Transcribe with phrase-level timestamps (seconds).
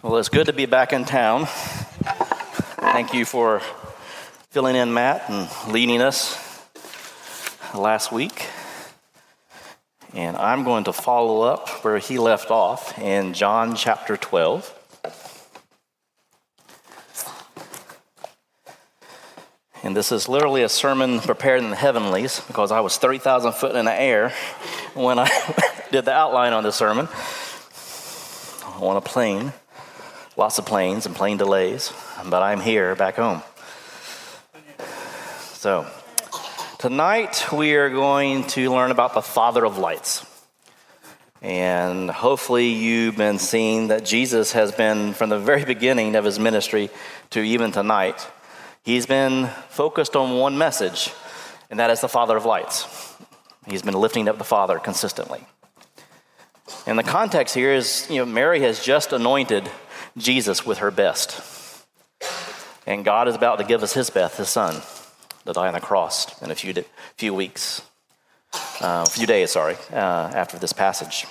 [0.00, 1.46] Well, it's good to be back in town.
[1.46, 3.60] Thank you for
[4.50, 6.38] filling in Matt and leading us
[7.74, 8.46] last week.
[10.14, 14.72] And I'm going to follow up where he left off in John chapter 12.
[19.82, 23.74] And this is literally a sermon prepared in the heavenlies because I was 30,000 foot
[23.74, 24.32] in the air
[24.94, 25.28] when I
[25.90, 27.08] did the outline on this sermon
[28.80, 29.52] on a plane
[30.38, 31.92] lots of planes and plane delays,
[32.26, 33.42] but I'm here back home.
[35.54, 35.84] So,
[36.78, 40.24] tonight we are going to learn about the Father of Lights.
[41.42, 46.38] And hopefully, you've been seeing that Jesus has been, from the very beginning of his
[46.38, 46.88] ministry
[47.30, 48.24] to even tonight,
[48.84, 51.12] he's been focused on one message,
[51.68, 52.86] and that is the Father of Lights.
[53.66, 55.44] He's been lifting up the Father consistently.
[56.86, 59.68] And the context here is, you know, Mary has just anointed
[60.16, 61.40] Jesus with her best.
[62.86, 64.80] And God is about to give us his best, his son,
[65.44, 66.74] to die on the cross in a few,
[67.16, 67.82] few weeks,
[68.80, 69.96] uh, a few days, sorry, uh,
[70.34, 71.26] after this passage.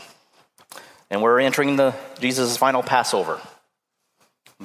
[1.09, 3.41] And we're entering the Jesus' final Passover.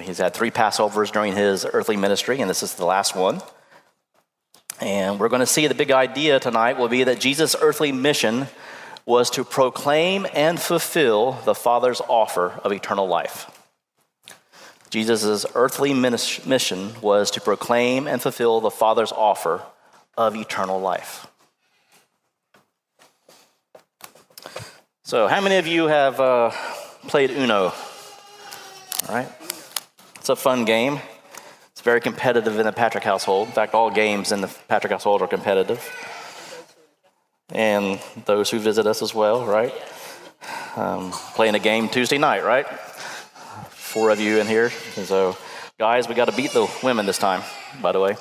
[0.01, 3.41] He's had three Passovers during his earthly ministry, and this is the last one.
[4.81, 8.49] And we're going to see the big idea tonight will be that Jesus' earthly mission
[9.05, 13.51] was to proclaim and fulfill the Father's offer of eternal life.
[14.93, 19.63] Jesus' earthly mission was to proclaim and fulfill the Father's offer
[20.19, 21.27] of eternal life.
[25.03, 26.51] So, how many of you have uh,
[27.09, 27.73] played Uno?
[29.09, 29.29] All right.
[30.17, 31.01] It's a fun game.
[31.71, 33.49] It's very competitive in the Patrick household.
[33.49, 35.81] In fact, all games in the Patrick household are competitive.
[37.49, 39.73] And those who visit us as well, right?
[40.77, 42.67] Um, playing a game Tuesday night, right?
[43.93, 44.71] Four of you in here.
[44.71, 45.37] So,
[45.79, 47.43] guys, we got to beat the women this time,
[47.83, 48.17] by the way.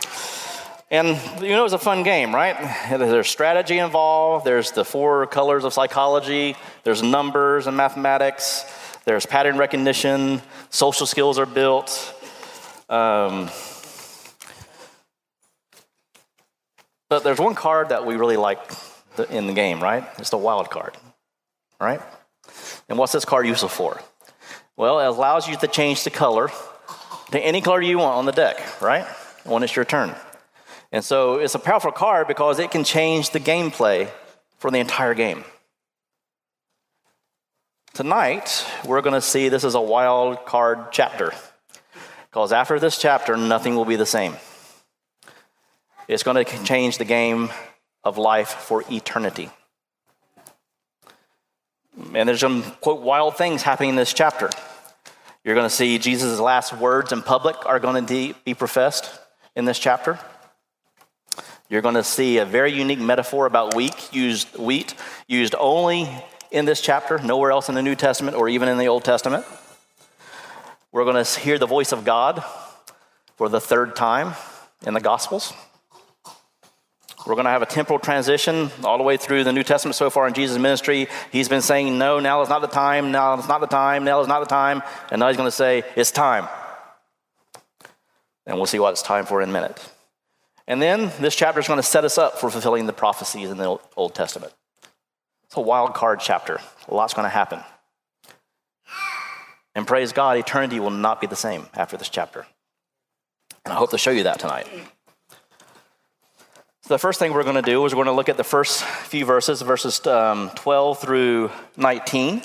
[0.90, 1.08] and
[1.42, 2.56] you know, it's a fun game, right?
[2.88, 8.64] There's strategy involved, there's the four colors of psychology, there's numbers and mathematics,
[9.04, 10.40] there's pattern recognition,
[10.70, 12.14] social skills are built.
[12.88, 13.50] Um,
[17.10, 18.72] but there's one card that we really like
[19.28, 20.08] in the game, right?
[20.16, 20.96] It's the wild card,
[21.78, 22.00] right?
[22.88, 24.00] And what's this card useful for?
[24.80, 26.50] Well, it allows you to change the color
[27.32, 29.04] to any color you want on the deck, right?
[29.44, 30.14] When it's your turn.
[30.90, 34.08] And so it's a powerful card because it can change the gameplay
[34.56, 35.44] for the entire game.
[37.92, 41.34] Tonight, we're going to see this is a wild card chapter.
[42.30, 44.34] Because after this chapter, nothing will be the same.
[46.08, 47.50] It's going to change the game
[48.02, 49.50] of life for eternity.
[52.14, 54.48] And there's some, quote, wild things happening in this chapter.
[55.44, 59.10] You're going to see Jesus' last words in public are going to be professed
[59.56, 60.18] in this chapter.
[61.70, 64.94] You're going to see a very unique metaphor about wheat used, wheat
[65.28, 66.10] used only
[66.50, 69.46] in this chapter, nowhere else in the New Testament or even in the Old Testament.
[70.92, 72.44] We're going to hear the voice of God
[73.36, 74.34] for the third time
[74.84, 75.54] in the Gospels.
[77.26, 80.08] We're going to have a temporal transition all the way through the New Testament so
[80.10, 81.08] far in Jesus' ministry.
[81.30, 84.20] He's been saying, No, now is not the time, now is not the time, now
[84.20, 84.82] is not the time.
[85.10, 86.48] And now he's going to say, It's time.
[88.46, 89.92] And we'll see what it's time for in a minute.
[90.66, 93.58] And then this chapter is going to set us up for fulfilling the prophecies in
[93.58, 94.52] the Old Testament.
[95.44, 96.58] It's a wild card chapter.
[96.88, 97.60] A lot's going to happen.
[99.74, 102.46] And praise God, eternity will not be the same after this chapter.
[103.64, 104.66] And I hope to show you that tonight
[106.90, 108.82] the first thing we're going to do is we're going to look at the first
[108.82, 112.42] few verses, verses um, 12 through 19.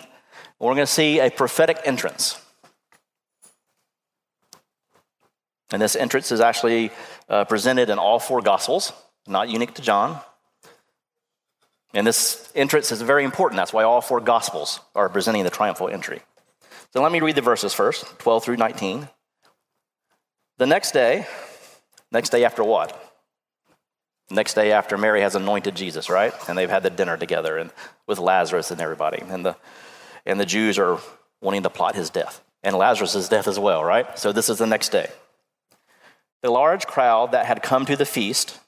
[0.59, 2.39] We're going to see a prophetic entrance.
[5.71, 6.91] And this entrance is actually
[7.27, 8.93] uh, presented in all four Gospels,
[9.25, 10.21] not unique to John.
[11.95, 13.57] And this entrance is very important.
[13.57, 16.21] That's why all four Gospels are presenting the triumphal entry.
[16.93, 19.09] So let me read the verses first 12 through 19.
[20.59, 21.25] The next day,
[22.11, 23.04] next day after what?
[24.29, 26.33] Next day after Mary has anointed Jesus, right?
[26.49, 27.71] And they've had the dinner together and
[28.07, 29.21] with Lazarus and everybody.
[29.21, 29.55] And the
[30.25, 30.99] and the Jews are
[31.41, 32.41] wanting to plot his death.
[32.63, 34.17] And Lazarus' death as well, right?
[34.17, 35.09] So this is the next day.
[36.41, 38.59] The large crowd that had come to the feast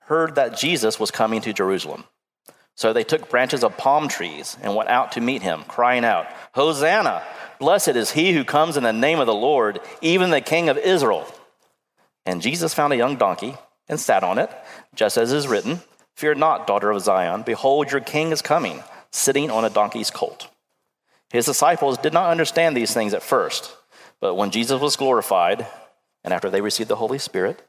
[0.00, 2.04] heard that Jesus was coming to Jerusalem.
[2.74, 6.26] So they took branches of palm trees and went out to meet him, crying out,
[6.54, 7.22] Hosanna!
[7.58, 10.78] Blessed is he who comes in the name of the Lord, even the King of
[10.78, 11.26] Israel.
[12.24, 13.54] And Jesus found a young donkey
[13.90, 14.50] and sat on it,
[14.94, 15.80] just as is written
[16.14, 17.42] Fear not, daughter of Zion.
[17.42, 20.48] Behold, your king is coming, sitting on a donkey's colt.
[21.30, 23.74] His disciples did not understand these things at first,
[24.20, 25.66] but when Jesus was glorified,
[26.22, 27.62] and after they received the Holy Spirit,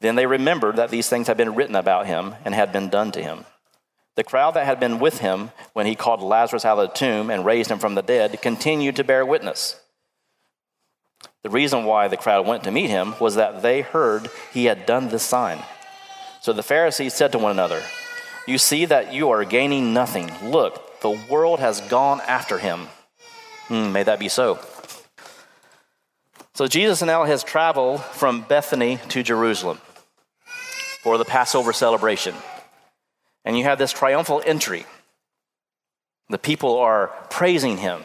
[0.00, 3.10] then they remembered that these things had been written about him and had been done
[3.12, 3.46] to him.
[4.16, 7.30] The crowd that had been with him when he called Lazarus out of the tomb
[7.30, 9.80] and raised him from the dead continued to bear witness.
[11.44, 14.86] The reason why the crowd went to meet him was that they heard he had
[14.86, 15.58] done this sign.
[16.40, 17.82] So the Pharisees said to one another,
[18.48, 20.32] You see that you are gaining nothing.
[20.42, 22.88] Look, the world has gone after him.
[23.68, 24.58] Hmm, may that be so.
[26.54, 29.78] So Jesus now has traveled from Bethany to Jerusalem
[31.02, 32.34] for the Passover celebration.
[33.44, 34.86] And you have this triumphal entry.
[36.30, 38.02] The people are praising him.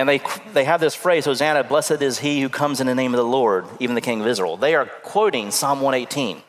[0.00, 0.22] And they,
[0.54, 3.22] they have this phrase, Hosanna, blessed is he who comes in the name of the
[3.22, 4.56] Lord, even the King of Israel.
[4.56, 6.40] They are quoting Psalm 118.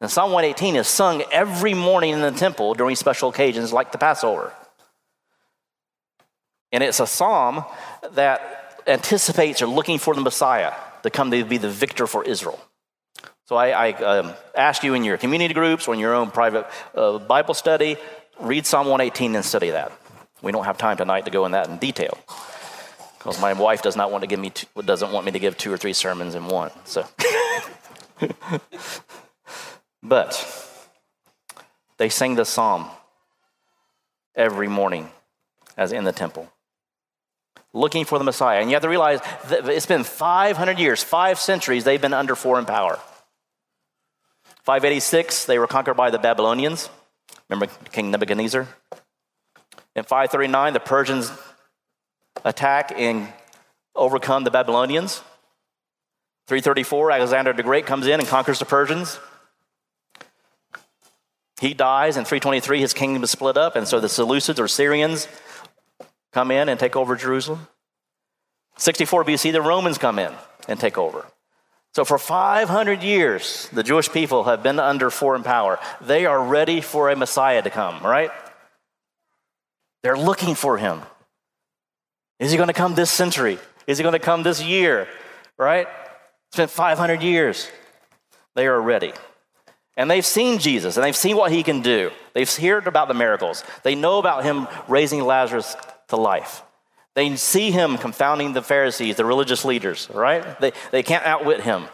[0.00, 3.98] And Psalm 118 is sung every morning in the temple during special occasions like the
[3.98, 4.50] Passover.
[6.72, 7.66] And it's a psalm
[8.12, 10.72] that anticipates or looking for the Messiah
[11.02, 12.58] to come to be the victor for Israel.
[13.44, 16.66] So I, I um, ask you in your community groups or in your own private
[16.94, 17.98] uh, Bible study,
[18.40, 19.92] read Psalm 118 and study that.
[20.40, 22.18] We don't have time tonight to go in that in detail
[23.24, 25.56] because my wife does not want to give me two, doesn't want me to give
[25.56, 26.70] two or three sermons in one.
[26.84, 27.06] So,
[30.02, 30.78] but
[31.96, 32.90] they sing the psalm
[34.36, 35.08] every morning
[35.74, 36.52] as in the temple
[37.72, 38.60] looking for the Messiah.
[38.60, 42.36] And you have to realize that it's been 500 years, five centuries, they've been under
[42.36, 43.00] foreign power.
[44.62, 46.88] 586, they were conquered by the Babylonians.
[47.48, 48.68] Remember King Nebuchadnezzar?
[49.96, 51.32] In 539, the Persians
[52.44, 53.28] attack and
[53.94, 55.22] overcome the Babylonians.
[56.46, 59.18] 334, Alexander the Great comes in and conquers the Persians.
[61.60, 65.28] He dies in 323, his kingdom is split up, and so the Seleucids or Syrians
[66.32, 67.68] come in and take over Jerusalem.
[68.76, 70.32] 64 BC, the Romans come in
[70.68, 71.24] and take over.
[71.94, 75.78] So, for 500 years, the Jewish people have been under foreign power.
[76.00, 78.32] They are ready for a Messiah to come, right?
[80.02, 81.02] They're looking for him.
[82.38, 83.58] Is he going to come this century?
[83.86, 85.08] Is he going to come this year?
[85.56, 85.86] Right?
[86.48, 87.68] It's been 500 years.
[88.54, 89.12] They are ready.
[89.96, 92.10] And they've seen Jesus and they've seen what he can do.
[92.32, 93.62] They've heard about the miracles.
[93.82, 95.76] They know about him raising Lazarus
[96.08, 96.62] to life.
[97.14, 100.58] They see him confounding the Pharisees, the religious leaders, right?
[100.60, 101.84] They, they can't outwit him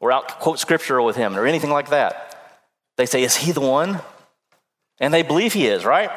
[0.00, 2.58] or out quote scripture with him or anything like that.
[2.96, 4.00] They say, Is he the one?
[5.00, 6.10] And they believe he is, right?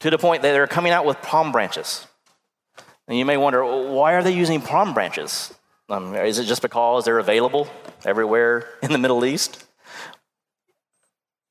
[0.00, 2.06] To the point that they're coming out with palm branches.
[3.08, 5.54] And you may wonder, why are they using palm branches?
[5.88, 7.68] Um, is it just because they're available
[8.04, 9.64] everywhere in the Middle East?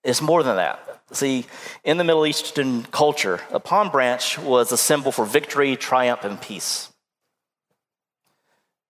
[0.03, 1.01] It's more than that.
[1.11, 1.45] See,
[1.83, 6.41] in the Middle Eastern culture, a palm branch was a symbol for victory, triumph, and
[6.41, 6.91] peace.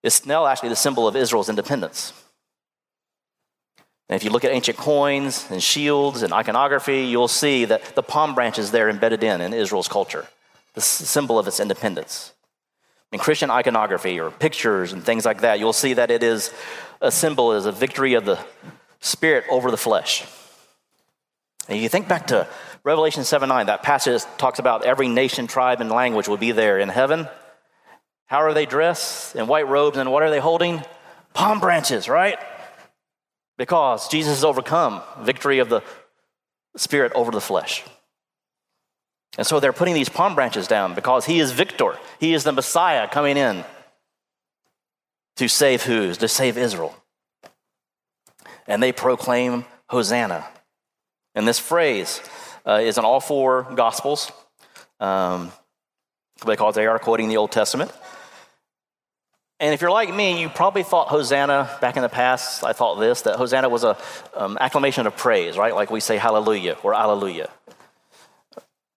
[0.02, 2.12] It's now actually the symbol of Israel's independence.
[4.08, 8.02] And if you look at ancient coins and shields and iconography, you'll see that the
[8.02, 10.26] palm branch is there embedded in in Israel's culture,
[10.74, 12.32] the symbol of its independence.
[13.16, 16.52] In Christian iconography or pictures and things like that, you'll see that it is
[17.00, 18.38] a symbol, is a victory of the
[19.00, 20.26] spirit over the flesh.
[21.66, 22.46] And you think back to
[22.84, 26.78] Revelation 7 9, that passage talks about every nation, tribe, and language will be there
[26.78, 27.26] in heaven.
[28.26, 29.34] How are they dressed?
[29.34, 30.82] In white robes, and what are they holding?
[31.32, 32.38] Palm branches, right?
[33.56, 35.82] Because Jesus has overcome victory of the
[36.76, 37.82] spirit over the flesh.
[39.38, 41.98] And so they're putting these palm branches down because he is victor.
[42.18, 43.64] He is the Messiah coming in
[45.36, 46.18] to save who's?
[46.18, 46.94] To save Israel.
[48.66, 50.46] And they proclaim Hosanna.
[51.34, 52.20] And this phrase
[52.66, 54.32] uh, is in all four Gospels
[55.00, 55.52] um,
[56.44, 57.92] because they are quoting the Old Testament.
[59.60, 62.64] And if you're like me, you probably thought Hosanna back in the past.
[62.64, 63.96] I thought this that Hosanna was a
[64.34, 65.74] um, acclamation of praise, right?
[65.74, 67.48] Like we say Hallelujah or Alleluia.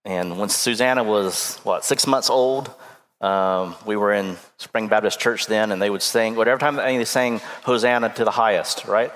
[0.09, 2.73] And when Susanna was what six months old,
[3.21, 7.05] um, we were in Spring Baptist Church then, and they would sing whatever time they
[7.05, 9.11] sang Hosanna to the highest, right?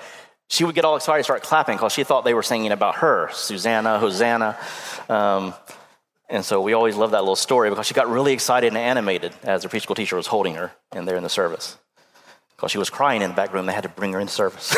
[0.53, 2.97] she would get all excited, and start clapping because she thought they were singing about
[2.97, 4.55] her, Susanna, Hosanna.
[5.09, 5.55] Um,
[6.29, 9.33] and so we always loved that little story because she got really excited and animated
[9.41, 11.77] as the preschool teacher was holding her in there in the service.
[12.55, 14.75] Because she was crying in the back room, they had to bring her in service.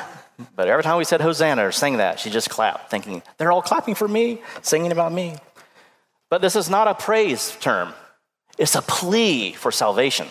[0.56, 3.62] but every time we said Hosanna or sang that, she just clapped, thinking, they're all
[3.62, 5.36] clapping for me, singing about me.
[6.32, 7.92] But this is not a praise term,
[8.56, 10.28] it's a plea for salvation.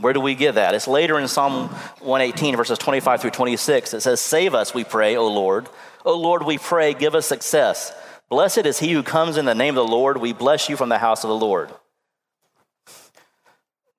[0.00, 0.74] Where do we get that?
[0.74, 1.68] It's later in Psalm
[2.00, 3.94] 118, verses 25 through 26.
[3.94, 5.68] It says, Save us, we pray, O Lord.
[6.04, 7.92] O Lord, we pray, give us success.
[8.28, 10.16] Blessed is he who comes in the name of the Lord.
[10.16, 11.70] We bless you from the house of the Lord.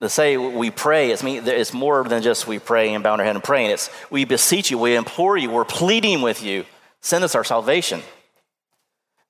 [0.02, 3.44] To say we pray, it's, more than just we pray and bow our head and
[3.46, 3.72] praying.
[3.72, 6.66] It's we beseech you, we implore you, we're pleading with you.
[7.00, 8.02] Send us our salvation.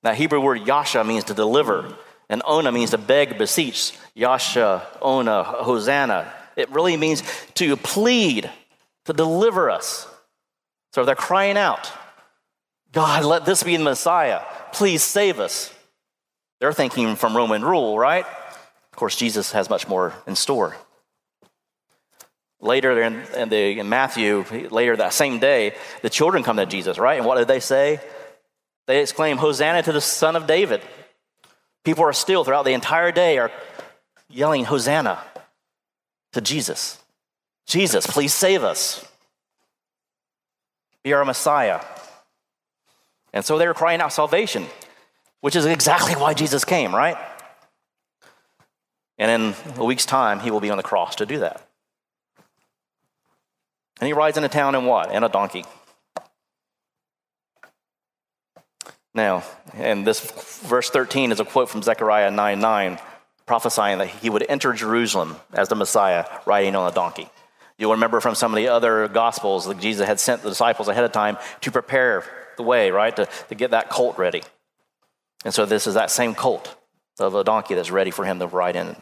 [0.02, 1.94] That Hebrew word yasha means to deliver,
[2.28, 3.92] and ona means to beg, beseech.
[4.14, 6.32] Yasha, ona, hosanna.
[6.56, 7.22] It really means
[7.54, 8.50] to plead,
[9.04, 10.06] to deliver us.
[10.92, 11.90] So they're crying out,
[12.92, 14.40] God, let this be the Messiah.
[14.72, 15.72] Please save us.
[16.60, 18.26] They're thinking from Roman rule, right?
[18.26, 20.76] Of course, Jesus has much more in store.
[22.60, 27.16] Later in, the, in Matthew, later that same day, the children come to Jesus, right?
[27.16, 28.00] And what did they say?
[28.86, 30.82] They exclaim, Hosanna to the Son of David.
[31.84, 33.50] People are still throughout the entire day are
[34.28, 35.22] yelling, Hosanna
[36.32, 36.98] to Jesus.
[37.66, 39.04] Jesus, please save us.
[41.02, 41.80] Be our Messiah.
[43.32, 44.66] And so they were crying out salvation,
[45.40, 47.16] which is exactly why Jesus came, right?
[49.18, 51.66] And in a week's time, he will be on the cross to do that.
[54.00, 55.12] And he rides into town in what?
[55.12, 55.64] In a donkey.
[59.20, 60.18] Now, and this
[60.62, 62.98] verse 13 is a quote from Zechariah 9 9,
[63.44, 67.28] prophesying that he would enter Jerusalem as the Messiah riding on a donkey.
[67.76, 71.04] You'll remember from some of the other gospels that Jesus had sent the disciples ahead
[71.04, 72.24] of time to prepare
[72.56, 74.42] the way, right, to, to get that colt ready.
[75.44, 76.74] And so this is that same colt
[77.18, 78.96] of a donkey that's ready for him to ride in.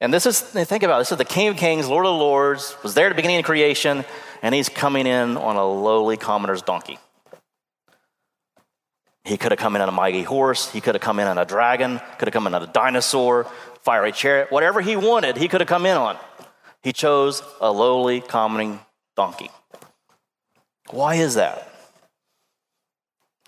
[0.00, 2.76] And this is, think about it, this is the King of Kings, Lord of Lords,
[2.84, 4.04] was there at the beginning of creation,
[4.40, 7.00] and he's coming in on a lowly commoner's donkey.
[9.26, 11.36] He could have come in on a mighty horse, he could have come in on
[11.36, 13.50] a dragon, could have come in on a dinosaur,
[13.82, 16.16] fiery chariot, whatever he wanted, he could have come in on.
[16.84, 18.78] He chose a lowly, commoning
[19.16, 19.50] donkey.
[20.90, 21.68] Why is that?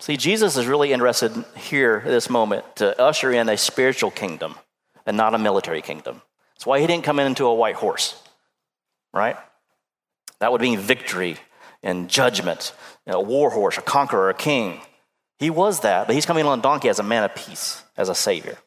[0.01, 4.55] See, Jesus is really interested here at this moment to usher in a spiritual kingdom
[5.05, 6.21] and not a military kingdom.
[6.55, 8.21] That's why he didn't come in into a white horse,
[9.13, 9.37] right?
[10.41, 11.37] That would mean victory
[11.81, 12.73] and judgment,
[13.05, 14.81] you know, a war horse, a conqueror, a king.
[15.39, 18.09] He was that, but he's coming on a donkey as a man of peace, as
[18.09, 18.57] a savior.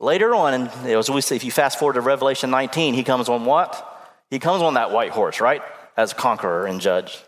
[0.00, 3.44] Later on, as we see, if you fast forward to Revelation 19, he comes on
[3.44, 4.14] what?
[4.28, 5.62] He comes on that white horse, right?
[5.96, 7.22] As conqueror and judge.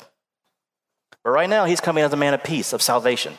[1.22, 3.34] But right now, he's coming as a man of peace, of salvation.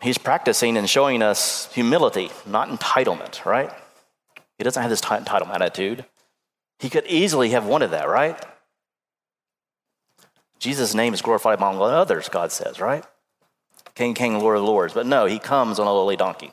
[0.00, 3.70] He's practicing and showing us humility, not entitlement, right?
[4.58, 6.04] He doesn't have this entitlement attitude.
[6.80, 8.42] He could easily have wanted that, right?
[10.62, 13.04] Jesus' name is glorified among others, God says, right?
[13.96, 14.94] King, King, Lord of Lords.
[14.94, 16.52] But no, he comes on a lowly donkey.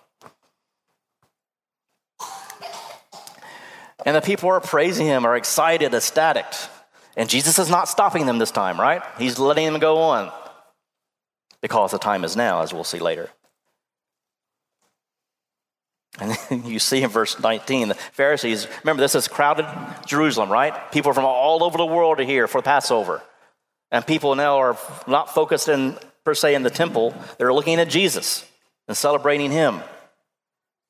[4.03, 6.47] And the people are praising him, are excited, ecstatic.
[7.15, 9.03] And Jesus is not stopping them this time, right?
[9.19, 10.31] He's letting them go on
[11.61, 13.29] because the time is now, as we'll see later.
[16.19, 16.35] And
[16.65, 19.67] you see in verse 19, the Pharisees, remember this is crowded
[20.07, 20.91] Jerusalem, right?
[20.91, 23.21] People from all over the world are here for Passover.
[23.91, 24.77] And people now are
[25.07, 28.45] not focused in per se in the temple, they're looking at Jesus
[28.87, 29.81] and celebrating him.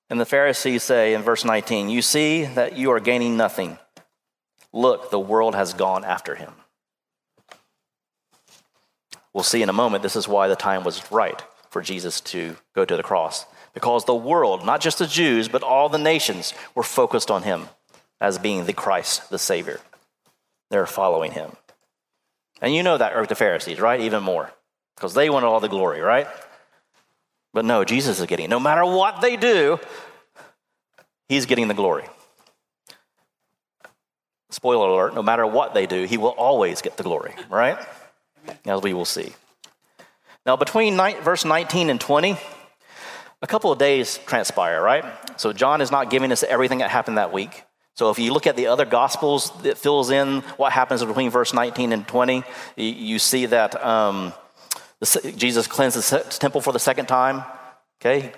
[0.10, 3.78] And the Pharisees say in verse 19, You see that you are gaining nothing.
[4.74, 6.54] Look, the world has gone after him.
[9.34, 12.58] We'll see in a moment, this is why the time was right for Jesus to
[12.76, 16.54] go to the cross because the world, not just the Jews, but all the nations,
[16.76, 17.70] were focused on him
[18.20, 19.80] as being the Christ, the Savior.
[20.70, 21.56] They're following him.
[22.62, 24.02] And you know that irked the Pharisees, right?
[24.02, 24.52] Even more,
[24.96, 26.28] because they wanted all the glory, right?
[27.54, 28.50] But no, Jesus is getting, it.
[28.50, 29.80] no matter what they do,
[31.28, 32.06] he's getting the glory.
[34.52, 37.78] Spoiler alert, no matter what they do, he will always get the glory, right?
[38.66, 39.34] As we will see.
[40.46, 42.38] Now, between verse 19 and 20,
[43.42, 45.06] a couple of days transpire, right?
[45.40, 47.64] So John is not giving us everything that happened that week.
[48.00, 51.54] So if you look at the other gospels that fills in what happens between verse
[51.54, 52.44] 19 and 20,
[52.78, 54.32] you see that um,
[55.36, 57.44] Jesus cleanses the temple for the second time.
[58.00, 58.32] Okay,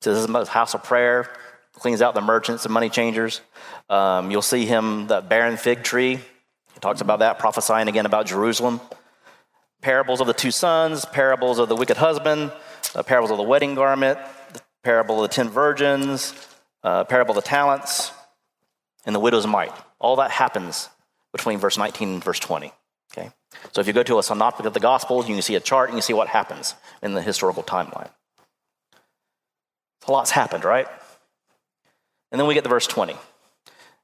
[0.00, 1.30] so this is a house of prayer,
[1.74, 3.42] cleans out the merchants and money changers.
[3.88, 6.16] Um, you'll see him the barren fig tree.
[6.16, 8.80] He talks about that, prophesying again about Jerusalem.
[9.82, 12.50] Parables of the two sons, parables of the wicked husband,
[12.96, 14.18] uh, parables of the wedding garment,
[14.52, 16.34] the parable of the ten virgins,
[16.82, 18.10] uh, parable of the talents,
[19.06, 19.72] and the widow's mite.
[19.98, 20.90] All that happens
[21.32, 22.72] between verse 19 and verse 20.
[23.16, 23.30] Okay?
[23.72, 25.88] So if you go to a synoptic of the Gospels, you can see a chart
[25.88, 28.10] and you see what happens in the historical timeline.
[30.06, 30.86] A lot's happened, right?
[32.30, 33.16] And then we get to verse 20.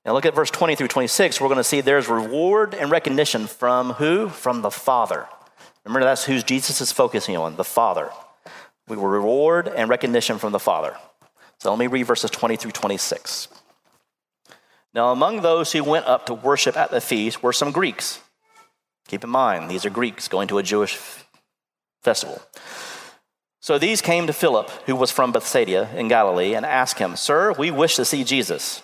[0.05, 1.41] Now look at verse 20 through 26.
[1.41, 4.29] We're going to see there's reward and recognition from who?
[4.29, 5.27] From the Father.
[5.85, 8.11] Remember, that's who Jesus is focusing on the Father.
[8.89, 10.97] We will reward and recognition from the Father.
[11.59, 13.49] So let me read verses 20 through 26.
[14.95, 18.21] Now, among those who went up to worship at the feast were some Greeks.
[19.09, 20.99] Keep in mind, these are Greeks going to a Jewish
[22.03, 22.43] festival.
[23.61, 27.53] So these came to Philip, who was from Bethsaida in Galilee, and asked him, Sir,
[27.53, 28.83] we wish to see Jesus.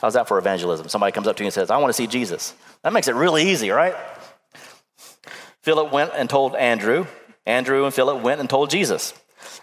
[0.00, 0.88] How's that for evangelism?
[0.88, 2.54] Somebody comes up to you and says, I want to see Jesus.
[2.82, 3.94] That makes it really easy, right?
[5.62, 7.06] Philip went and told Andrew.
[7.46, 9.14] Andrew and Philip went and told Jesus.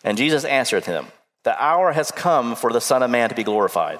[0.03, 1.07] And Jesus answered him,
[1.43, 3.99] The hour has come for the Son of Man to be glorified.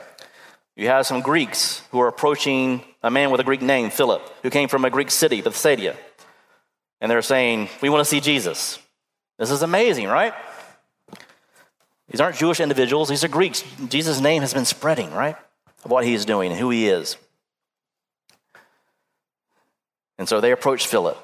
[0.81, 4.49] You have some Greeks who are approaching a man with a Greek name, Philip, who
[4.49, 5.95] came from a Greek city, Bethsaida.
[6.99, 8.79] And they're saying, We want to see Jesus.
[9.37, 10.33] This is amazing, right?
[12.09, 13.63] These aren't Jewish individuals, these are Greeks.
[13.89, 15.35] Jesus' name has been spreading, right?
[15.85, 17.15] Of what he's doing and who he is.
[20.17, 21.15] And so they approach Philip.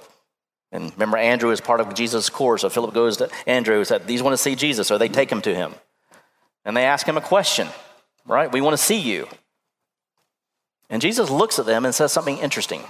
[0.71, 2.59] And remember, Andrew is part of Jesus' core.
[2.59, 4.87] So Philip goes to Andrew and said, These want to see Jesus.
[4.87, 5.73] So they take him to him.
[6.63, 7.67] And they ask him a question,
[8.27, 8.51] right?
[8.51, 9.27] We want to see you.
[10.89, 12.83] And Jesus looks at them and says something interesting.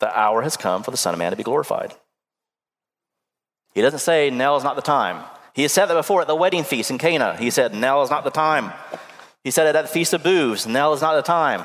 [0.00, 1.94] The hour has come for the Son of Man to be glorified.
[3.74, 5.24] He doesn't say, Now is not the time.
[5.54, 7.36] He has said that before at the wedding feast in Cana.
[7.36, 8.72] He said, Now is not the time.
[9.44, 10.66] He said it at the Feast of Booths.
[10.66, 11.64] Now is not the time.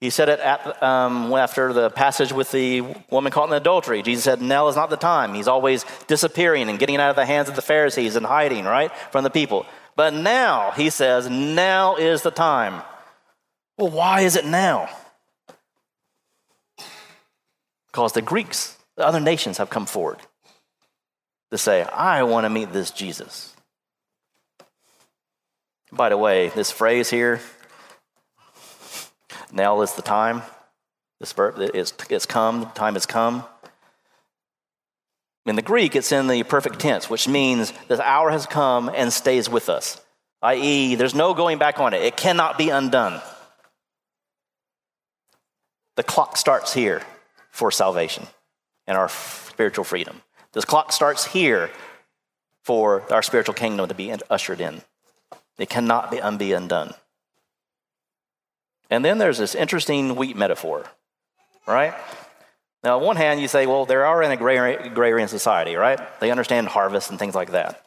[0.00, 4.02] He said it at, um, after the passage with the woman caught in adultery.
[4.02, 5.34] Jesus said, Now is not the time.
[5.34, 8.90] He's always disappearing and getting out of the hands of the Pharisees and hiding, right,
[9.12, 9.66] from the people.
[10.00, 12.80] But now, he says, now is the time.
[13.76, 14.88] Well, why is it now?
[17.88, 20.16] Because the Greeks, the other nations have come forward
[21.50, 23.54] to say, I want to meet this Jesus.
[25.92, 27.42] By the way, this phrase here,
[29.52, 30.40] now is the time.
[31.18, 33.44] This verb, it's, it's come, the time has come.
[35.46, 39.12] In the Greek, it's in the perfect tense, which means the hour has come and
[39.12, 40.00] stays with us,
[40.42, 42.02] i.e., there's no going back on it.
[42.02, 43.20] It cannot be undone.
[45.96, 47.02] The clock starts here
[47.50, 48.26] for salvation
[48.86, 50.22] and our spiritual freedom.
[50.52, 51.70] This clock starts here
[52.62, 54.82] for our spiritual kingdom to be ushered in.
[55.58, 56.18] It cannot be
[56.50, 56.94] undone.
[58.88, 60.84] And then there's this interesting wheat metaphor,
[61.66, 61.94] right?
[62.82, 66.00] Now, on one hand, you say, well, they are in a agrarian society, right?
[66.20, 67.84] They understand harvest and things like that.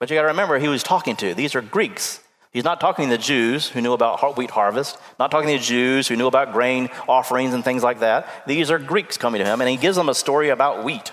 [0.00, 2.20] But you got to remember, he was talking to these are Greeks.
[2.50, 5.64] He's not talking to the Jews who knew about wheat harvest, not talking to the
[5.64, 8.28] Jews who knew about grain offerings and things like that.
[8.46, 11.10] These are Greeks coming to him, and he gives them a story about wheat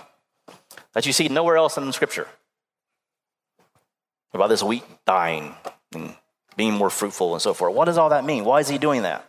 [0.93, 2.27] that you see nowhere else in scripture
[4.33, 5.55] about this wheat dying
[5.93, 6.15] and
[6.57, 7.73] being more fruitful and so forth.
[7.73, 8.45] What does all that mean?
[8.45, 9.27] Why is he doing that?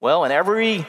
[0.00, 0.86] Well, in every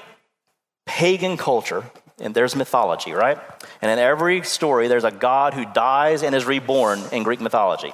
[0.90, 1.84] pagan culture,
[2.20, 3.38] and there's mythology, right?
[3.80, 7.94] And in every story, there's a god who dies and is reborn in Greek mythology.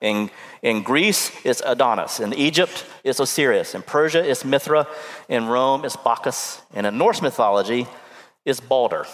[0.00, 0.30] In,
[0.62, 2.20] in Greece, it's Adonis.
[2.20, 3.74] In Egypt, it's Osiris.
[3.74, 4.86] In Persia, it's Mithra.
[5.28, 6.62] In Rome, it's Bacchus.
[6.72, 7.88] And in Norse mythology,
[8.44, 9.04] it's Balder.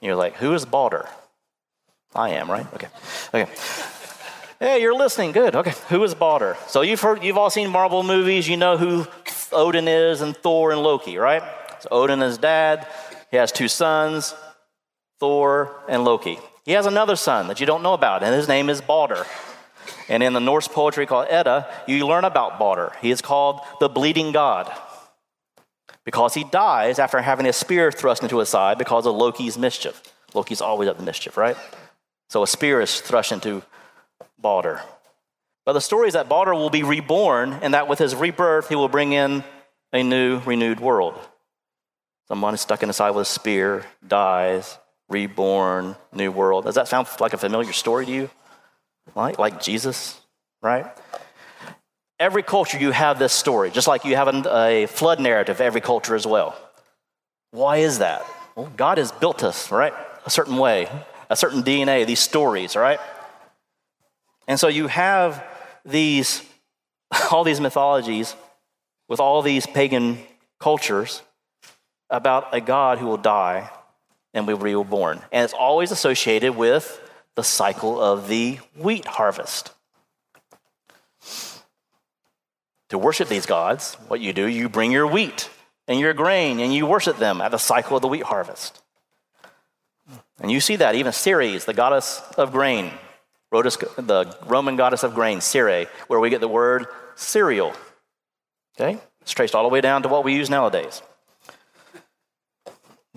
[0.00, 1.08] You're like, who is Balder?
[2.14, 2.66] I am, right?
[2.74, 2.88] Okay.
[3.34, 3.52] Okay.
[4.60, 5.32] Hey, you're listening.
[5.32, 5.56] Good.
[5.56, 5.74] Okay.
[5.88, 6.56] Who is Balder?
[6.68, 8.48] So you've heard, you've all seen Marvel movies.
[8.48, 9.08] You know who
[9.50, 11.42] Odin is and Thor and Loki, right?
[11.82, 12.86] So Odin is dad.
[13.32, 14.36] He has two sons,
[15.18, 16.38] Thor and Loki.
[16.64, 19.26] He has another son that you don't know about, and his name is Balder.
[20.08, 22.92] And in the Norse poetry called Edda, you learn about Balder.
[23.02, 24.72] He is called the bleeding god
[26.04, 30.02] because he dies after having a spear thrust into his side because of Loki's mischief.
[30.34, 31.56] Loki's always up to mischief, right?
[32.30, 33.62] So a spear is thrust into
[34.38, 34.82] Balder.
[35.66, 38.76] But the story is that Balder will be reborn, and that with his rebirth, he
[38.76, 39.42] will bring in
[39.92, 41.18] a new, renewed world.
[42.32, 44.78] Someone is stuck in the side with a spear, dies,
[45.10, 46.64] reborn, new world.
[46.64, 48.30] Does that sound like a familiar story to you?
[49.14, 50.18] Like, like Jesus,
[50.62, 50.86] right?
[52.18, 56.14] Every culture, you have this story, just like you have a flood narrative, every culture
[56.14, 56.56] as well.
[57.50, 58.24] Why is that?
[58.56, 59.92] Well, God has built us, right?
[60.24, 60.88] A certain way,
[61.28, 62.98] a certain DNA, these stories, right?
[64.48, 65.44] And so you have
[65.84, 66.42] these,
[67.30, 68.34] all these mythologies
[69.06, 70.16] with all these pagan
[70.58, 71.20] cultures
[72.12, 73.70] about a God who will die
[74.34, 75.20] and will be reborn.
[75.32, 77.00] And it's always associated with
[77.34, 79.72] the cycle of the wheat harvest.
[82.90, 85.48] To worship these gods, what you do, you bring your wheat
[85.88, 88.82] and your grain and you worship them at the cycle of the wheat harvest.
[90.40, 92.90] And you see that even Ceres, the goddess of grain,
[93.50, 97.72] the Roman goddess of grain, Cere, where we get the word cereal.
[98.78, 98.98] Okay?
[99.22, 101.02] It's traced all the way down to what we use nowadays.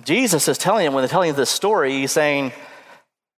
[0.03, 2.51] Jesus is telling him, when they're telling this story, he's saying,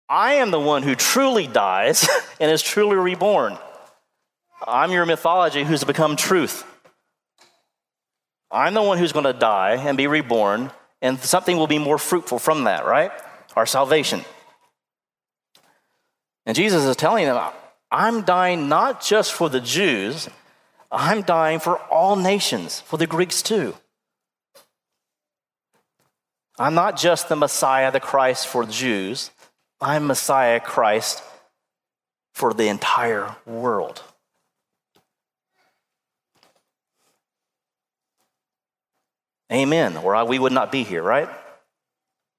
[0.10, 2.08] I am the one who truly dies
[2.40, 3.58] and is truly reborn.
[4.66, 6.64] I'm your mythology who's become truth.
[8.50, 11.98] I'm the one who's going to die and be reborn, and something will be more
[11.98, 13.12] fruitful from that, right?
[13.56, 14.24] Our salvation.
[16.46, 17.52] And Jesus is telling them,
[17.92, 20.30] I'm dying not just for the Jews,
[20.92, 23.76] I'm dying for all nations, for the Greeks too.
[26.60, 29.32] I'm not just the Messiah, the Christ for Jews,
[29.80, 31.24] I'm Messiah Christ
[32.34, 34.02] for the entire world.
[39.52, 39.98] Amen.
[39.98, 41.30] Or we would not be here, right?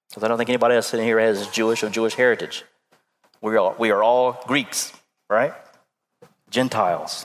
[0.09, 2.65] Because I don't think anybody else sitting here has Jewish or Jewish heritage.
[3.41, 4.93] We are, we are all Greeks,
[5.31, 5.55] right?
[6.51, 7.25] Gentiles.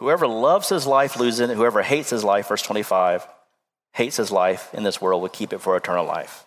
[0.00, 1.54] Whoever loves his life loses it.
[1.54, 3.28] Whoever hates his life, verse 25,
[3.92, 6.46] hates his life in this world will keep it for eternal life.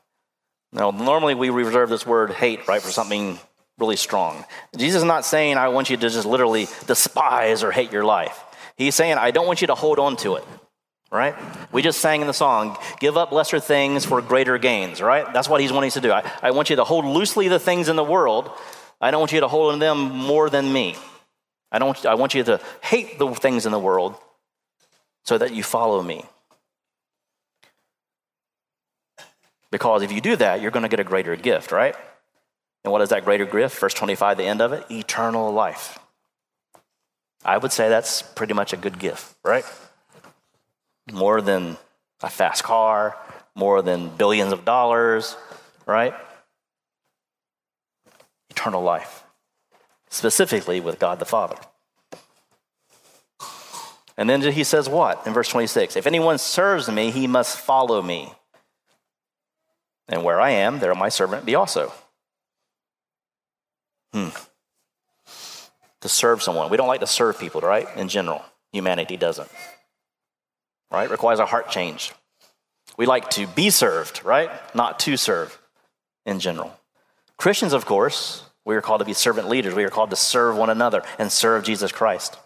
[0.72, 3.38] Now, normally we reserve this word hate, right, for something
[3.78, 4.44] really strong.
[4.76, 8.44] Jesus is not saying, I want you to just literally despise or hate your life.
[8.76, 10.44] He's saying, I don't want you to hold on to it,
[11.12, 11.36] right?
[11.72, 15.32] We just sang in the song, give up lesser things for greater gains, right?
[15.32, 16.12] That's what he's wanting us to do.
[16.12, 18.50] I, I want you to hold loosely the things in the world.
[19.00, 20.96] I don't want you to hold on them more than me.
[21.74, 24.16] I, don't, I want you to hate the things in the world
[25.26, 26.24] so that you follow me.
[29.72, 31.96] Because if you do that, you're going to get a greater gift, right?
[32.84, 33.80] And what is that greater gift?
[33.80, 35.98] Verse 25, the end of it eternal life.
[37.44, 39.66] I would say that's pretty much a good gift, right?
[41.12, 41.78] More than
[42.22, 43.18] a fast car,
[43.56, 45.36] more than billions of dollars,
[45.86, 46.14] right?
[48.50, 49.23] Eternal life,
[50.14, 51.56] specifically with God the Father.
[54.16, 55.96] And then he says what in verse 26?
[55.96, 58.32] If anyone serves me, he must follow me.
[60.08, 61.92] And where I am, there my servant be also.
[64.14, 64.30] Hmm.
[66.02, 66.70] To serve someone.
[66.70, 67.88] We don't like to serve people, right?
[67.96, 69.50] In general, humanity doesn't.
[70.92, 71.10] Right?
[71.10, 72.14] Requires a heart change.
[72.98, 74.52] We like to be served, right?
[74.76, 75.60] Not to serve
[76.24, 76.78] in general.
[77.38, 79.74] Christians, of course, we are called to be servant leaders.
[79.74, 82.38] We are called to serve one another and serve Jesus Christ.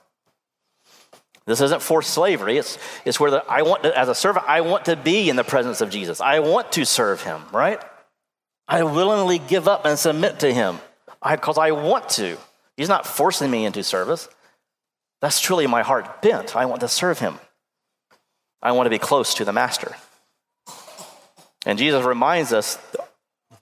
[1.46, 2.58] This isn't forced slavery.
[2.58, 5.38] It's, it's where the, I want to, as a servant, I want to be in
[5.38, 6.20] the presence of Jesus.
[6.20, 7.82] I want to serve him, right?
[8.68, 10.80] I willingly give up and submit to him
[11.24, 12.38] because I, I want to.
[12.76, 14.28] He's not forcing me into service.
[15.22, 16.56] That's truly my heart bent.
[16.56, 17.40] I want to serve him.
[18.62, 19.96] I want to be close to the master.
[21.66, 22.78] And Jesus reminds us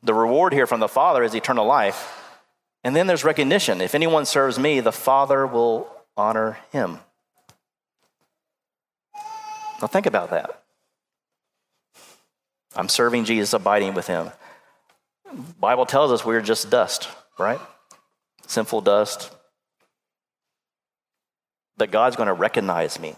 [0.02, 2.25] the reward here from the Father is eternal life.
[2.86, 3.82] And then there's recognition.
[3.82, 7.00] If anyone serves me, the Father will honor him.
[9.82, 10.62] Now think about that.
[12.76, 14.30] I'm serving Jesus, abiding with him.
[15.60, 17.60] Bible tells us we're just dust, right?
[18.46, 19.36] Sinful dust.
[21.78, 23.16] But God's going to recognize me.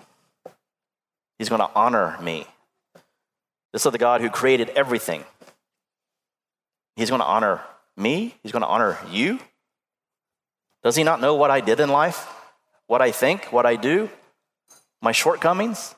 [1.40, 2.48] He's going to honor me.
[3.74, 5.26] This is the God who created everything.
[6.96, 7.60] He's going to honor
[7.98, 8.34] me.
[8.44, 9.42] He's going to honor you.
[10.84, 12.28] Does he not know what I did in life?
[12.88, 13.52] What I think?
[13.52, 14.10] What I do?
[15.02, 15.96] My shortcomings?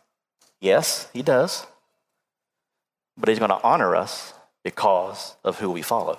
[0.60, 1.66] Yes, he does.
[3.18, 6.18] But he's going to honor us because of who we follow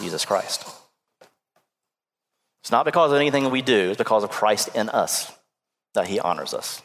[0.00, 0.64] Jesus Christ.
[2.62, 5.30] It's not because of anything we do, it's because of Christ in us
[5.92, 6.82] that he honors us.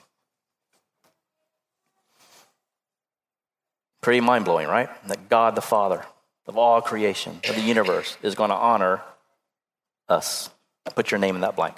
[4.01, 4.89] Pretty mind blowing, right?
[5.07, 6.05] That God the Father
[6.47, 9.01] of all creation, of the universe, is going to honor
[10.07, 10.49] us.
[10.95, 11.75] Put your name in that blank.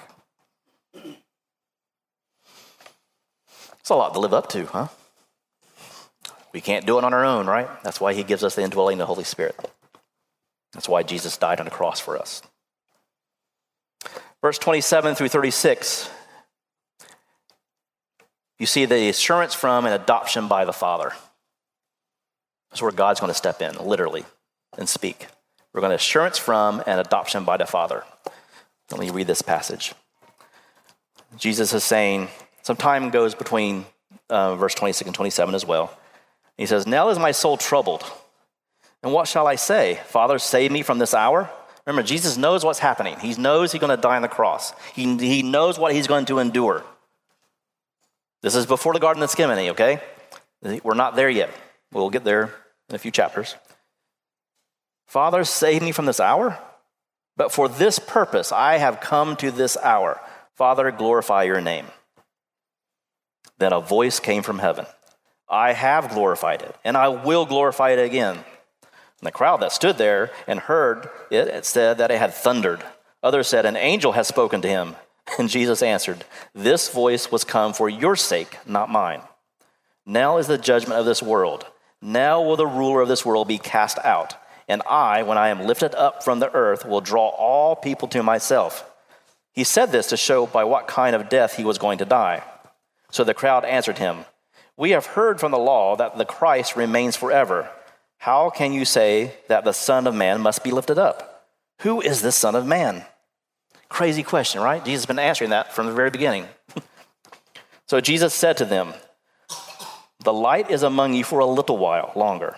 [3.80, 4.88] It's a lot to live up to, huh?
[6.52, 7.68] We can't do it on our own, right?
[7.82, 9.56] That's why he gives us the indwelling of the Holy Spirit.
[10.72, 12.42] That's why Jesus died on the cross for us.
[14.40, 16.10] Verse 27 through 36,
[18.58, 21.12] you see the assurance from and adoption by the Father.
[22.70, 24.24] That's where God's going to step in, literally,
[24.78, 25.26] and speak.
[25.72, 28.04] We're going to assurance from and adoption by the Father.
[28.92, 29.94] Let me read this passage.
[31.36, 32.28] Jesus is saying,
[32.62, 33.86] Some time goes between
[34.28, 35.96] uh, verse 26 and 27 as well.
[36.56, 38.04] He says, Now is my soul troubled.
[39.02, 40.00] And what shall I say?
[40.06, 41.50] Father, save me from this hour?
[41.86, 43.18] Remember, Jesus knows what's happening.
[43.18, 44.72] He knows he's going to die on the cross.
[44.94, 46.84] He, he knows what he's going to endure.
[48.42, 50.00] This is before the Garden of Gethsemane, okay?
[50.84, 51.50] We're not there yet.
[51.92, 52.54] We'll get there
[52.88, 53.56] in a few chapters.
[55.06, 56.58] Father, save me from this hour.
[57.36, 60.20] But for this purpose I have come to this hour.
[60.54, 61.86] Father, glorify your name.
[63.58, 64.86] Then a voice came from heaven
[65.48, 68.36] I have glorified it, and I will glorify it again.
[68.36, 68.44] And
[69.26, 72.82] the crowd that stood there and heard it, it said that it had thundered.
[73.22, 74.96] Others said, An angel has spoken to him.
[75.38, 79.22] And Jesus answered, This voice was come for your sake, not mine.
[80.04, 81.64] Now is the judgment of this world.
[82.00, 84.34] Now will the ruler of this world be cast out.
[84.68, 88.22] And I, when I am lifted up from the earth, will draw all people to
[88.22, 88.88] myself.
[89.52, 92.42] He said this to show by what kind of death he was going to die.
[93.10, 94.24] So the crowd answered him,
[94.76, 97.70] We have heard from the law that the Christ remains forever.
[98.18, 101.48] How can you say that the Son of Man must be lifted up?
[101.80, 103.04] Who is the Son of Man?
[103.88, 104.82] Crazy question, right?
[104.82, 106.46] Jesus has been answering that from the very beginning.
[107.86, 108.94] so Jesus said to them,
[110.24, 112.56] The light is among you for a little while longer.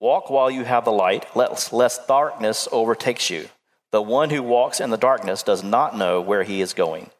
[0.00, 3.48] Walk while you have the light, lest darkness overtakes you.
[3.90, 7.10] The one who walks in the darkness does not know where he is going.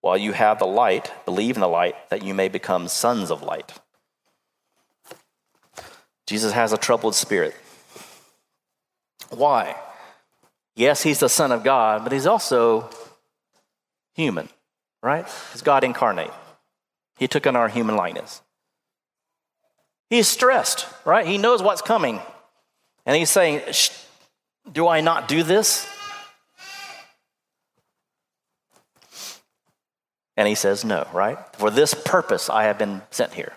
[0.00, 3.42] While you have the light, believe in the light, that you may become sons of
[3.42, 3.72] light.
[6.26, 7.54] Jesus has a troubled spirit.
[9.30, 9.76] Why?
[10.76, 12.90] Yes, he's the Son of God, but he's also
[14.14, 14.48] human,
[15.02, 15.26] right?
[15.52, 16.30] He's God incarnate.
[17.16, 18.42] He took on our human likeness.
[20.10, 21.26] He's stressed, right?
[21.26, 22.20] He knows what's coming.
[23.04, 23.62] And he's saying,
[24.70, 25.86] Do I not do this?
[30.36, 31.38] And he says, No, right?
[31.56, 33.52] For this purpose I have been sent here.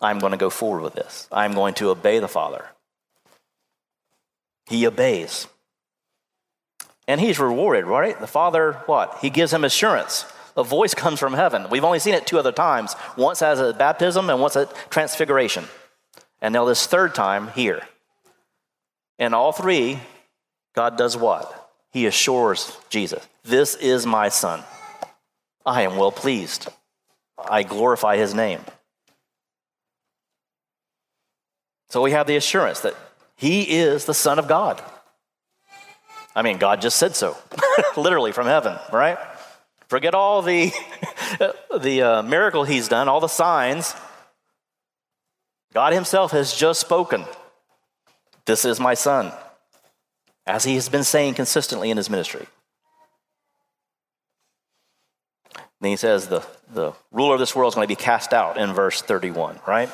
[0.00, 1.28] I'm going to go forward with this.
[1.32, 2.66] I'm going to obey the Father.
[4.66, 5.46] He obeys.
[7.06, 8.18] And he's rewarded, right?
[8.20, 9.18] The Father, what?
[9.22, 10.26] He gives him assurance.
[10.58, 11.70] A voice comes from heaven.
[11.70, 15.64] We've only seen it two other times once as a baptism and once at transfiguration.
[16.40, 17.82] And now, this third time here.
[19.20, 20.00] And all three,
[20.74, 21.70] God does what?
[21.92, 24.64] He assures Jesus, This is my son.
[25.64, 26.66] I am well pleased.
[27.38, 28.60] I glorify his name.
[31.88, 32.94] So we have the assurance that
[33.36, 34.82] he is the Son of God.
[36.34, 37.36] I mean, God just said so,
[37.96, 39.18] literally from heaven, right?
[39.88, 40.70] Forget all the,
[41.80, 43.94] the uh, miracle he's done, all the signs.
[45.72, 47.24] God himself has just spoken.
[48.44, 49.32] This is my son,
[50.46, 52.46] as he has been saying consistently in his ministry.
[55.80, 58.56] Then he says the, the ruler of this world is going to be cast out
[58.56, 59.90] in verse 31, right?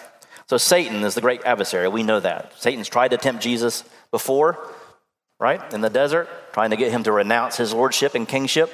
[0.47, 1.89] So Satan is the great adversary.
[1.89, 2.53] We know that.
[2.61, 4.59] Satan's tried to tempt Jesus before,
[5.39, 8.73] right, in the desert, trying to get him to renounce his lordship and kingship.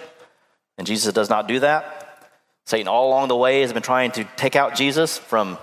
[0.80, 2.26] And Jesus does not do that.
[2.64, 5.58] Satan, all along the way, has been trying to take out Jesus from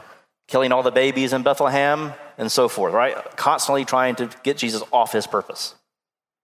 [0.48, 3.16] killing all the babies in Bethlehem and so forth, right?
[3.36, 5.74] Constantly trying to get Jesus off his purpose.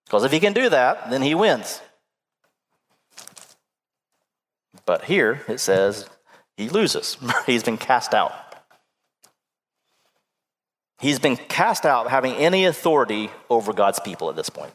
[0.08, 1.82] Because if he can do that, then he wins.
[4.88, 6.10] But here it says
[6.58, 7.18] he loses.
[7.46, 8.34] He's been cast out.
[11.00, 14.74] He's been cast out having any authority over God's people at this point.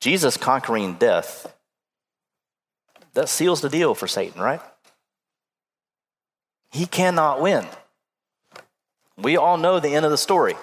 [0.00, 1.52] Jesus conquering death,
[3.14, 4.60] that seals the deal for Satan, right?
[6.70, 7.66] He cannot win.
[9.16, 10.54] We all know the end of the story.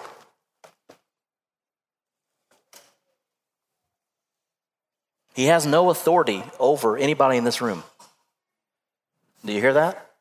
[5.34, 7.84] He has no authority over anybody in this room.
[9.43, 10.12] Do you hear that?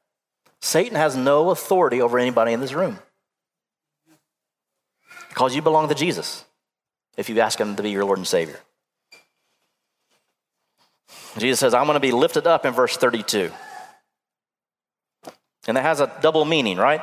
[0.60, 2.98] Satan has no authority over anybody in this room.
[5.28, 6.44] Because you belong to Jesus
[7.16, 8.58] if you ask him to be your Lord and Savior.
[11.38, 13.50] Jesus says, I'm going to be lifted up in verse 32.
[15.66, 17.02] And that has a double meaning, right?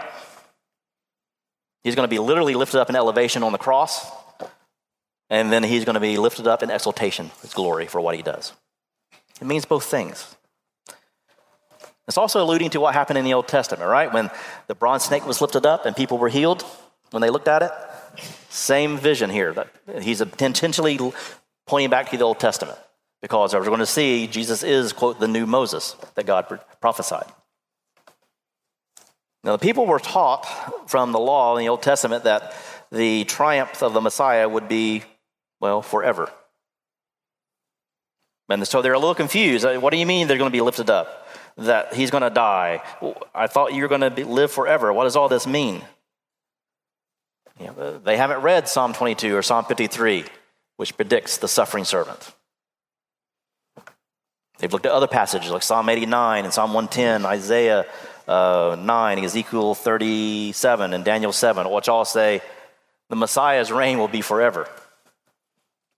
[1.84, 4.06] He's going to be literally lifted up in elevation on the cross,
[5.30, 8.22] and then he's going to be lifted up in exaltation, his glory for what he
[8.22, 8.54] does.
[9.42, 10.36] It means both things.
[12.08, 14.12] It's also alluding to what happened in the Old Testament, right?
[14.14, 14.30] When
[14.68, 16.64] the bronze snake was lifted up and people were healed
[17.12, 17.72] when they looked at it.
[18.50, 19.66] Same vision here.
[20.02, 21.00] He's intentionally
[21.66, 22.78] pointing back to the Old Testament
[23.22, 27.32] because as we're going to see, Jesus is, quote, the new Moses that God prophesied.
[29.44, 30.46] Now, the people were taught
[30.90, 32.56] from the law in the Old Testament that
[32.92, 35.04] the triumph of the Messiah would be,
[35.60, 36.30] well, forever.
[38.50, 39.66] And so they're a little confused.
[39.66, 41.28] Uh, what do you mean they're going to be lifted up?
[41.58, 42.82] That he's going to die?
[43.34, 44.92] I thought you were going to be, live forever.
[44.92, 45.82] What does all this mean?
[47.60, 50.26] You know, they haven't read Psalm 22 or Psalm 53,
[50.78, 52.34] which predicts the suffering servant.
[54.62, 57.88] They've looked at other passages like Psalm 89 and Psalm 110, Isaiah
[58.28, 62.42] uh, 9, Ezekiel 37, and Daniel 7, which all say
[63.10, 64.70] the Messiah's reign will be forever.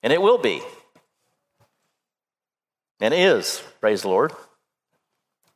[0.02, 0.62] And it will be.
[3.02, 4.32] And is, praise the Lord.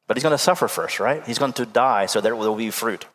[0.08, 1.26] But he's going to suffer first, right?
[1.26, 3.06] He's going to die so there will be fruit.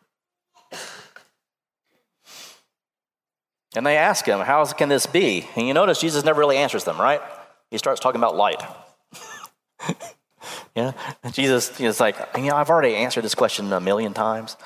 [3.75, 5.47] And they ask him, How can this be?
[5.55, 7.21] And you notice Jesus never really answers them, right?
[7.69, 8.61] He starts talking about light.
[10.75, 10.93] yeah,
[11.31, 14.57] Jesus is like, you know, I've already answered this question a million times.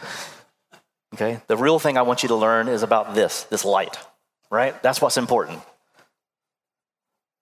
[1.14, 3.98] Okay, the real thing I want you to learn is about this, this light,
[4.50, 4.82] right?
[4.84, 5.62] That's what's important.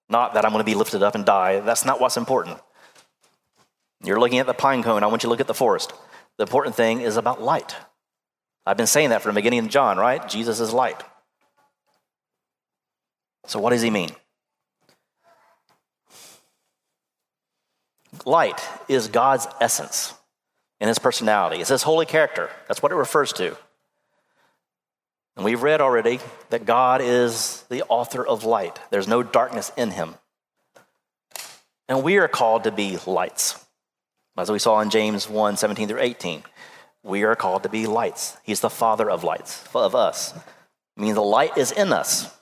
[0.08, 1.60] Not that I'm going to be lifted up and die.
[1.60, 2.58] That's not what's important.
[4.04, 5.02] You're looking at the pine cone.
[5.02, 5.92] I want you to look at the forest.
[6.36, 7.74] The important thing is about light.
[8.64, 10.26] I've been saying that from the beginning of John, right?
[10.28, 11.02] Jesus is light.
[13.46, 14.10] So, what does he mean?
[18.24, 20.14] Light is God's essence
[20.80, 21.60] in his personality.
[21.60, 22.50] It's his holy character.
[22.68, 23.56] That's what it refers to.
[25.36, 29.90] And we've read already that God is the author of light, there's no darkness in
[29.90, 30.14] him.
[31.88, 33.64] And we are called to be lights.
[34.36, 36.42] As we saw in James 1 17 through 18,
[37.02, 38.36] we are called to be lights.
[38.42, 40.34] He's the father of lights, of us.
[40.34, 42.35] It means the light is in us.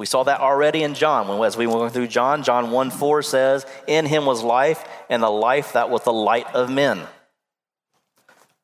[0.00, 1.28] We saw that already in John.
[1.28, 5.22] When, as we went through John, John 1 4 says, In him was life, and
[5.22, 7.02] the life that was the light of men.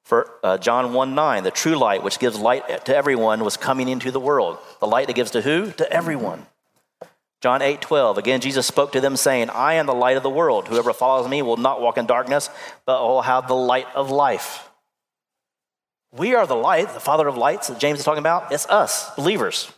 [0.03, 3.90] For uh, John 1 9, the true light, which gives light to everyone, was coming
[3.90, 4.57] into the world.
[4.81, 5.72] The light that gives to who?
[5.72, 6.46] To everyone.
[7.42, 10.31] John 8 12, again, Jesus spoke to them, saying, I am the light of the
[10.31, 10.68] world.
[10.68, 12.49] Whoever follows me will not walk in darkness,
[12.87, 14.70] but will have the light of life.
[16.12, 18.53] We are the light, the Father of lights that James is talking about.
[18.53, 19.70] It's us, believers.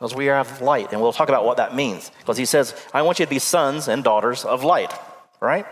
[0.00, 2.10] Because we have light, and we'll talk about what that means.
[2.20, 4.90] Because he says, I want you to be sons and daughters of light,
[5.40, 5.66] right?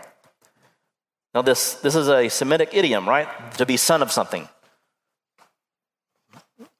[1.33, 3.27] Now, this, this is a Semitic idiom, right?
[3.53, 4.47] To be son of something.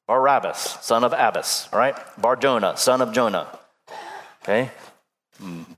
[0.08, 1.96] Barabbas, son of Abbas, right?
[2.22, 3.48] Bar Jonah, son of Jonah.
[4.44, 4.70] Okay?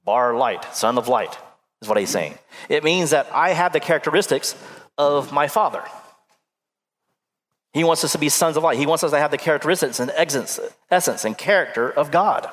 [0.04, 1.38] Bar light, son of light,
[1.82, 2.38] is what he's saying.
[2.68, 4.56] It means that I have the characteristics
[4.98, 5.84] of my father.
[7.74, 8.78] He wants us to be sons of light.
[8.78, 12.50] He wants us to have the characteristics and essence and character of God.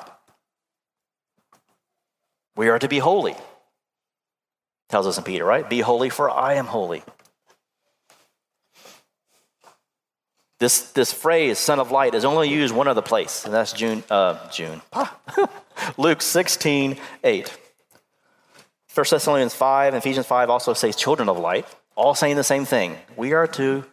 [2.55, 3.35] We are to be holy.
[4.89, 5.69] Tells us in Peter, right?
[5.69, 7.03] Be holy, for I am holy.
[10.59, 14.03] This, this phrase, son of light, is only used one other place, and that's June,
[14.09, 14.81] uh, June.
[15.97, 17.57] Luke 16, 8.
[18.93, 22.65] 1 Thessalonians 5 and Ephesians 5 also says children of light, all saying the same
[22.65, 22.97] thing.
[23.15, 23.85] We are to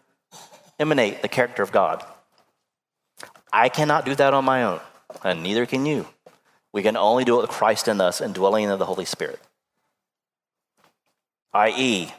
[0.79, 2.05] emanate the character of God.
[3.53, 4.81] I cannot do that on my own,
[5.25, 6.07] and neither can you.
[6.73, 9.41] We can only do it with Christ in us and dwelling in the Holy Spirit.
[11.55, 12.13] I.e.,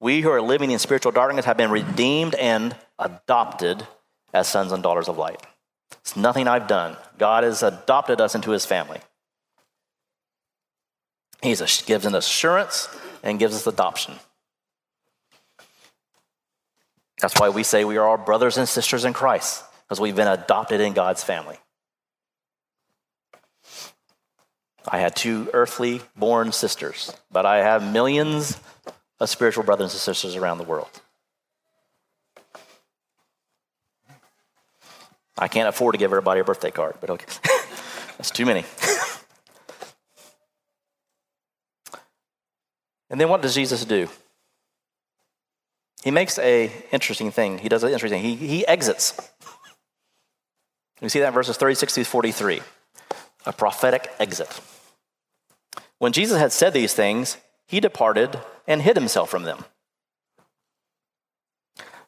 [0.00, 3.86] we who are living in spiritual darkness have been redeemed and adopted
[4.34, 5.40] as sons and daughters of light.
[6.00, 6.96] It's nothing I've done.
[7.16, 9.00] God has adopted us into his family.
[11.42, 12.88] He gives an assurance
[13.22, 14.14] and gives us adoption.
[17.20, 20.28] That's why we say we are all brothers and sisters in Christ, because we've been
[20.28, 21.56] adopted in God's family.
[24.88, 28.60] I had two earthly born sisters, but I have millions
[29.18, 30.88] of spiritual brothers and sisters around the world.
[35.38, 37.26] I can't afford to give everybody a birthday card, but okay.
[38.16, 38.60] That's too many.
[43.10, 44.08] and then what does Jesus do?
[46.06, 47.58] He makes a interesting thing.
[47.58, 48.38] He does an interesting thing.
[48.38, 49.12] He, he exits.
[51.00, 52.60] You see that in verses 36 through 43.
[53.44, 54.60] A prophetic exit.
[55.98, 58.38] When Jesus had said these things, he departed
[58.68, 59.64] and hid himself from them.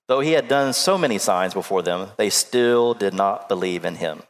[0.06, 3.96] Though he had done so many signs before them, they still did not believe in
[3.96, 4.22] him,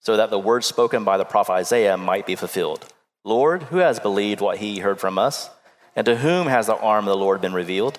[0.00, 2.86] so that the word spoken by the prophet Isaiah might be fulfilled.
[3.24, 5.50] Lord, who has believed what he heard from us?
[5.94, 7.98] And to whom has the arm of the Lord been revealed?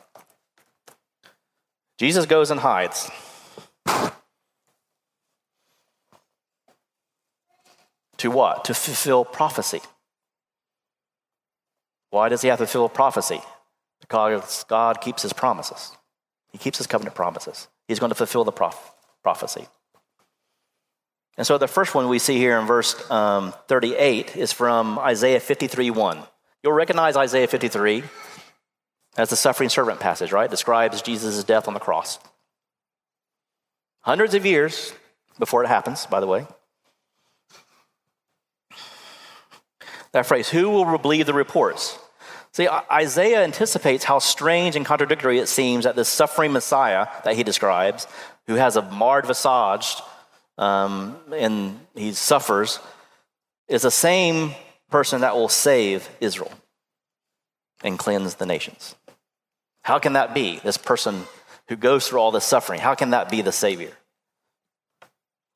[2.01, 3.11] Jesus goes and hides.
[8.17, 8.65] To what?
[8.65, 9.81] To fulfill prophecy.
[12.09, 13.39] Why does he have to fulfill prophecy?
[13.99, 15.95] Because God keeps his promises.
[16.51, 17.67] He keeps his covenant promises.
[17.87, 19.67] He's going to fulfill the prof- prophecy.
[21.37, 25.39] And so the first one we see here in verse um, 38 is from Isaiah
[25.39, 26.17] 53 1.
[26.63, 28.01] You'll recognize Isaiah 53
[29.17, 30.49] as the suffering servant passage, right?
[30.49, 32.19] Describes Jesus' death on the cross.
[34.01, 34.93] Hundreds of years
[35.37, 36.47] before it happens, by the way.
[40.11, 41.97] That phrase, who will believe the reports?
[42.53, 47.43] See, Isaiah anticipates how strange and contradictory it seems that this suffering Messiah that he
[47.43, 48.07] describes,
[48.47, 50.01] who has a marred visage
[50.57, 52.79] um, and he suffers,
[53.69, 54.53] is the same
[54.89, 56.51] person that will save Israel
[57.83, 58.95] and cleanse the nations.
[59.83, 60.59] How can that be?
[60.63, 61.23] This person
[61.67, 63.91] who goes through all this suffering, how can that be the Savior?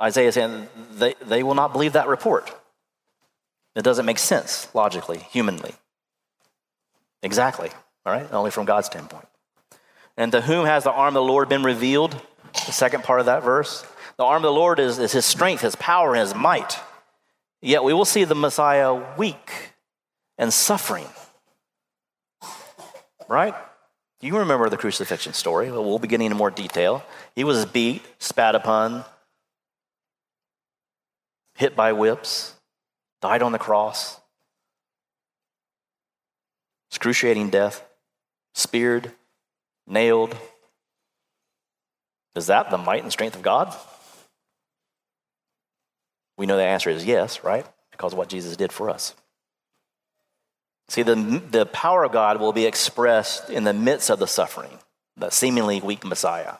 [0.02, 2.54] Isaiah is saying they, they will not believe that report.
[3.76, 5.74] It doesn't make sense logically, humanly.
[7.22, 7.70] Exactly,
[8.06, 8.32] all right?
[8.32, 9.28] Only from God's standpoint.
[10.18, 12.20] And to whom has the arm of the Lord been revealed?
[12.54, 13.86] The second part of that verse.
[14.18, 16.80] The arm of the Lord is, is his strength, his power, and his might.
[17.62, 19.74] Yet we will see the Messiah weak
[20.38, 21.08] and suffering.
[23.28, 23.56] Right?
[24.22, 25.70] You remember the crucifixion story.
[25.70, 27.04] We'll be getting into more detail.
[27.36, 29.06] He was beat, spat upon,
[31.56, 32.56] hit by whips,
[33.22, 34.20] died on the cross,
[36.90, 37.84] excruciating death,
[38.54, 39.12] speared,
[39.86, 40.36] nailed.
[42.36, 43.76] Is that the might and strength of God?
[46.38, 47.66] We know the answer is yes, right?
[47.92, 49.14] Because of what Jesus did for us.
[50.88, 54.80] See, the, the power of God will be expressed in the midst of the suffering,
[55.18, 56.56] the seemingly weak Messiah.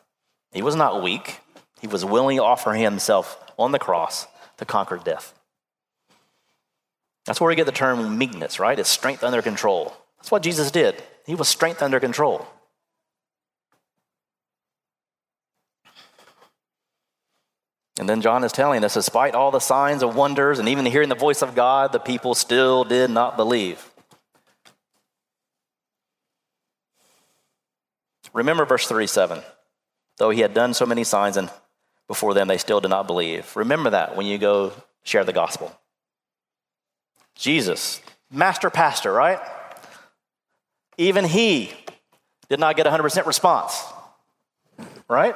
[0.52, 1.40] He was not weak,
[1.80, 5.34] he was willing to offer himself on the cross to conquer death.
[7.26, 8.78] That's where we get the term meekness, right?
[8.78, 9.96] It's strength under control.
[10.18, 11.02] That's what Jesus did.
[11.26, 12.48] He was strength under control.
[17.98, 21.10] And then John is telling us, despite all the signs and wonders and even hearing
[21.10, 23.90] the voice of God, the people still did not believe.
[28.36, 29.42] Remember verse 37.
[30.18, 31.50] Though he had done so many signs and
[32.08, 33.56] before them, they still did not believe.
[33.56, 34.74] Remember that when you go
[35.04, 35.76] share the gospel.
[37.36, 39.40] Jesus, master pastor, right?
[40.98, 41.72] Even he
[42.50, 43.82] did not get 100% response,
[45.10, 45.36] right?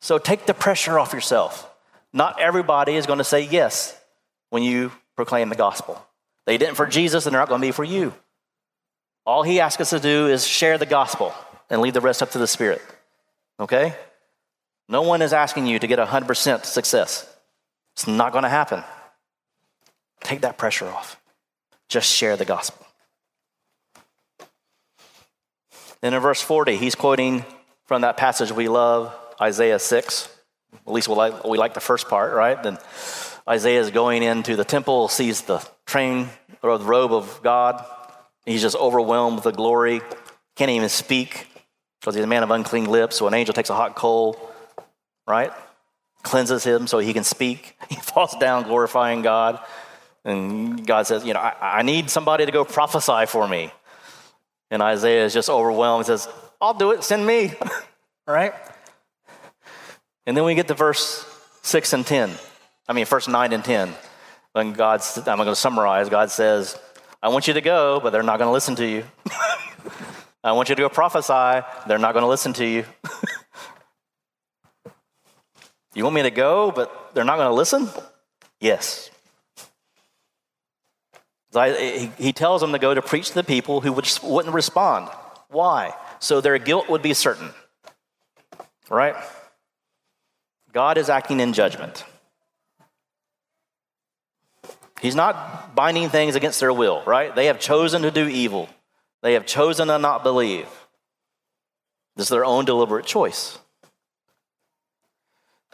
[0.00, 1.68] So take the pressure off yourself.
[2.12, 3.98] Not everybody is going to say yes
[4.50, 6.00] when you proclaim the gospel.
[6.46, 8.14] They didn't for Jesus, and they're not going to be for you.
[9.26, 11.34] All he asks us to do is share the gospel
[11.70, 12.82] and leave the rest up to the Spirit.
[13.58, 13.94] Okay?
[14.88, 17.28] No one is asking you to get 100% success.
[17.94, 18.82] It's not going to happen.
[20.22, 21.20] Take that pressure off.
[21.88, 22.86] Just share the gospel.
[26.00, 27.44] Then in verse 40, he's quoting
[27.84, 30.28] from that passage we love, Isaiah 6.
[30.86, 32.60] At least we like, we like the first part, right?
[32.60, 32.78] Then
[33.48, 36.28] Isaiah is going into the temple, sees the train
[36.62, 37.84] or the robe of God.
[38.44, 40.00] He's just overwhelmed with the glory,
[40.56, 41.46] can't even speak
[42.02, 43.16] because he's a man of unclean lips.
[43.16, 44.36] So an angel takes a hot coal,
[45.24, 45.52] right?
[46.24, 47.76] Cleanses him so he can speak.
[47.88, 49.60] He falls down glorifying God.
[50.24, 53.70] And God says, You know, I, I need somebody to go prophesy for me.
[54.70, 56.04] And Isaiah is just overwhelmed.
[56.04, 56.28] He says,
[56.60, 57.52] I'll do it, send me.
[58.26, 58.54] right?
[60.26, 61.24] And then we get to verse
[61.62, 62.30] 6 and 10.
[62.88, 63.92] I mean, verse 9 and 10.
[64.52, 66.78] When God's, I'm going to summarize, God says,
[67.22, 69.04] I want you to go, but they're not going to listen to you.
[70.44, 72.84] I want you to go prophesy, they're not going to listen to you.
[75.94, 77.88] you want me to go, but they're not going to listen?
[78.60, 79.10] Yes.
[82.18, 85.08] He tells them to go to preach to the people who wouldn't respond.
[85.48, 85.94] Why?
[86.18, 87.50] So their guilt would be certain.
[88.90, 89.14] Right?
[90.72, 92.04] God is acting in judgment.
[95.00, 97.34] He's not binding things against their will, right?
[97.34, 98.68] They have chosen to do evil.
[99.22, 100.68] They have chosen to not believe.
[102.16, 103.58] This is their own deliberate choice.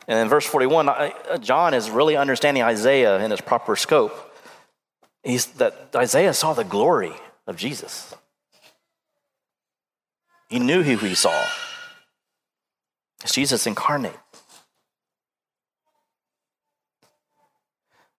[0.06, 4.14] And in verse 41, uh, John is really understanding Isaiah in its proper scope.
[5.22, 7.12] He's that Isaiah saw the glory
[7.46, 8.14] of Jesus.
[10.48, 11.44] He knew who he saw.
[13.22, 14.16] It's Jesus incarnate.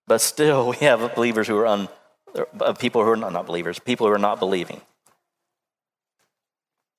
[0.06, 1.88] But still, we have believers who are un,
[2.60, 4.80] uh, people who are not, not believers, people who are not believing.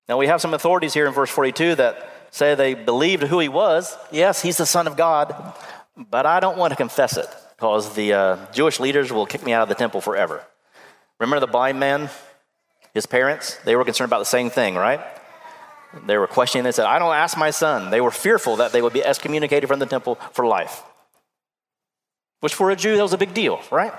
[0.09, 3.49] Now, we have some authorities here in verse 42 that say they believed who he
[3.49, 3.95] was.
[4.11, 5.53] Yes, he's the Son of God,
[5.95, 9.53] but I don't want to confess it because the uh, Jewish leaders will kick me
[9.53, 10.43] out of the temple forever.
[11.19, 12.09] Remember the blind man,
[12.93, 13.55] his parents?
[13.63, 15.01] They were concerned about the same thing, right?
[16.07, 16.63] They were questioning.
[16.63, 17.91] They said, I don't ask my son.
[17.91, 20.81] They were fearful that they would be excommunicated from the temple for life,
[22.39, 23.93] which for a Jew, that was a big deal, right?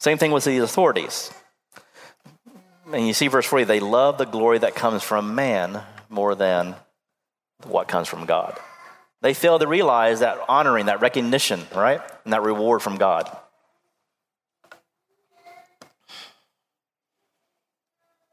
[0.00, 1.32] Same thing with the authorities.
[2.92, 6.74] And you see verse 40, they love the glory that comes from man more than
[7.64, 8.58] what comes from God.
[9.22, 12.00] They fail to realize that honoring, that recognition, right?
[12.24, 13.30] And that reward from God.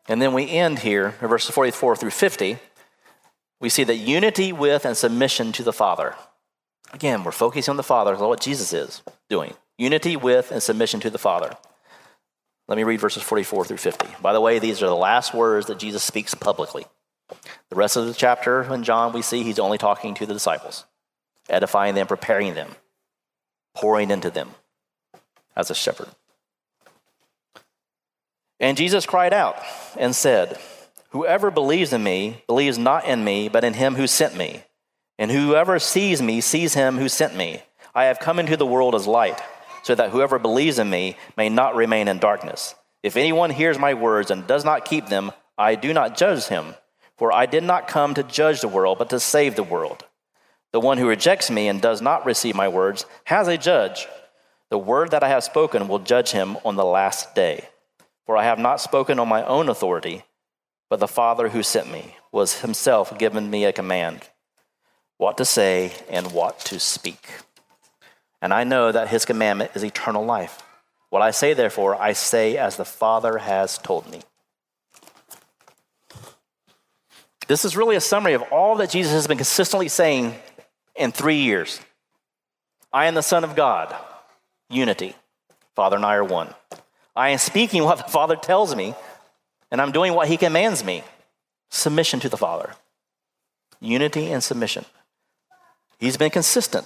[0.07, 2.57] And then we end here in verses 44 through 50.
[3.59, 6.15] We see that unity with and submission to the Father.
[6.93, 9.53] Again, we're focusing on the Father, what Jesus is doing.
[9.77, 11.57] Unity with and submission to the Father.
[12.67, 14.07] Let me read verses 44 through 50.
[14.21, 16.85] By the way, these are the last words that Jesus speaks publicly.
[17.69, 20.85] The rest of the chapter in John, we see he's only talking to the disciples,
[21.49, 22.75] edifying them, preparing them,
[23.75, 24.51] pouring into them
[25.55, 26.09] as a shepherd.
[28.59, 29.57] And Jesus cried out
[29.97, 30.57] and said,
[31.11, 34.63] Whoever believes in me believes not in me, but in him who sent me.
[35.17, 37.63] And whoever sees me sees him who sent me.
[37.95, 39.41] I have come into the world as light,
[39.87, 42.75] so that whoever believes in me may not remain in darkness.
[43.03, 46.75] If anyone hears my words and does not keep them, I do not judge him,
[47.17, 50.03] for I did not come to judge the world, but to save the world.
[50.73, 54.09] The one who rejects me and does not receive my words has a judge.
[54.69, 57.69] The word that I have spoken will judge him on the last day.
[58.25, 60.25] For I have not spoken on my own authority,
[60.89, 64.27] but the Father who sent me was himself given me a command
[65.15, 67.46] what to say and what to speak.
[68.41, 70.61] And I know that his commandment is eternal life.
[71.09, 74.21] What I say, therefore, I say as the Father has told me.
[77.47, 80.35] This is really a summary of all that Jesus has been consistently saying
[80.95, 81.79] in three years.
[82.91, 83.95] I am the Son of God,
[84.69, 85.15] unity.
[85.75, 86.53] Father and I are one.
[87.15, 88.95] I am speaking what the Father tells me,
[89.71, 91.03] and I'm doing what He commands me.
[91.69, 92.73] Submission to the Father.
[93.79, 94.85] Unity and submission.
[95.99, 96.85] He's been consistent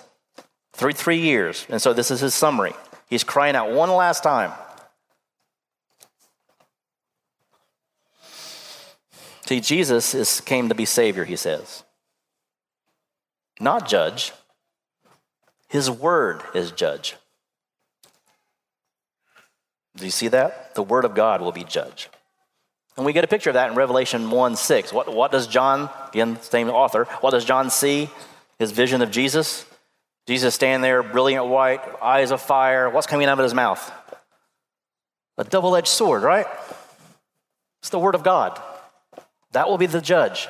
[0.81, 1.67] three, three years.
[1.69, 2.73] And so this is his summary.
[3.07, 4.51] He's crying out one last time.
[9.45, 11.83] See, Jesus is, came to be Savior, he says.
[13.59, 14.33] Not judge.
[15.69, 17.15] His word is judge.
[19.97, 20.73] Do you see that?
[20.73, 22.09] The Word of God will be judge.
[22.97, 24.93] And we get a picture of that in Revelation 1 6.
[24.93, 28.09] What, what does John, again, same author, what does John see?
[28.57, 29.65] His vision of Jesus?
[30.27, 32.89] Jesus standing there, brilliant white, eyes of fire.
[32.89, 33.91] What's coming out of his mouth?
[35.37, 36.45] A double edged sword, right?
[37.81, 38.61] It's the Word of God.
[39.53, 40.47] That will be the judge.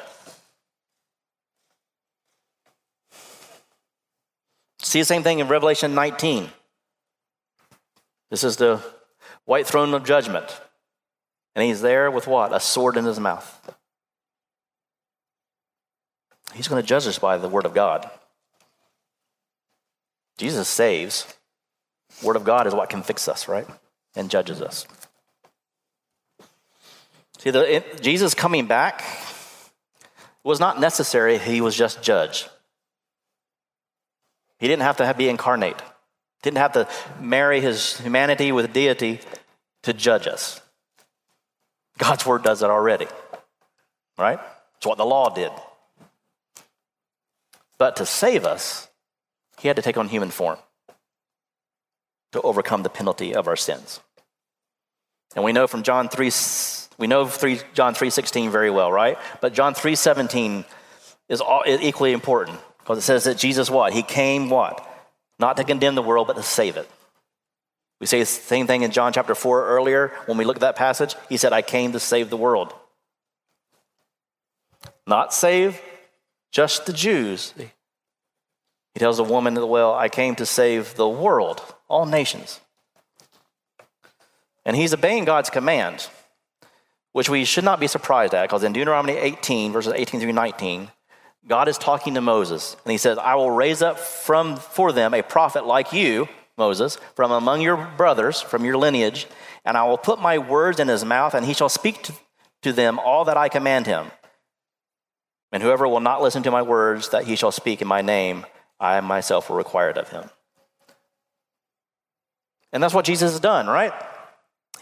[4.81, 6.49] See the same thing in Revelation 19.
[8.29, 8.81] This is the
[9.45, 10.59] white throne of judgment.
[11.55, 12.53] And he's there with what?
[12.53, 13.75] A sword in his mouth.
[16.53, 18.09] He's going to judge us by the word of God.
[20.41, 21.31] Jesus saves.
[22.23, 23.67] Word of God is what can fix us, right?
[24.15, 24.87] And judges us.
[27.37, 29.03] See, the, it, Jesus coming back
[30.43, 32.47] was not necessary, he was just judge.
[34.57, 35.79] He didn't have to have, be incarnate,
[36.41, 36.87] didn't have to
[37.19, 39.19] marry his humanity with deity
[39.83, 40.59] to judge us.
[41.99, 43.05] God's word does it already,
[44.17, 44.39] right?
[44.77, 45.51] It's what the law did.
[47.77, 48.87] But to save us,
[49.61, 50.57] he had to take on human form
[52.31, 53.99] to overcome the penalty of our sins.
[55.35, 56.31] And we know from John 3
[56.97, 59.17] we know 3, John 3:16 very well, right?
[59.39, 60.65] But John 3:17
[61.29, 63.93] is, all, is equally important because it says that Jesus what?
[63.93, 64.87] He came what?
[65.39, 66.89] Not to condemn the world but to save it.
[67.99, 70.75] We say the same thing in John chapter 4 earlier when we look at that
[70.75, 71.15] passage.
[71.29, 72.73] He said, I came to save the world.
[75.05, 75.79] Not save
[76.51, 77.53] just the Jews.
[78.93, 82.59] He tells a woman at the well, I came to save the world, all nations.
[84.65, 86.07] And he's obeying God's command,
[87.13, 90.91] which we should not be surprised at, because in Deuteronomy 18, verses 18 through 19,
[91.47, 95.13] God is talking to Moses, and he says, I will raise up from for them
[95.13, 96.27] a prophet like you
[96.57, 99.25] Moses, from among your brothers, from your lineage,
[99.65, 102.13] and I will put my words in his mouth, and he shall speak to,
[102.61, 104.11] to them all that I command him.
[105.51, 108.45] And whoever will not listen to my words that he shall speak in my name,
[108.81, 110.29] I myself will require it of him.
[112.73, 113.93] And that's what Jesus has done, right?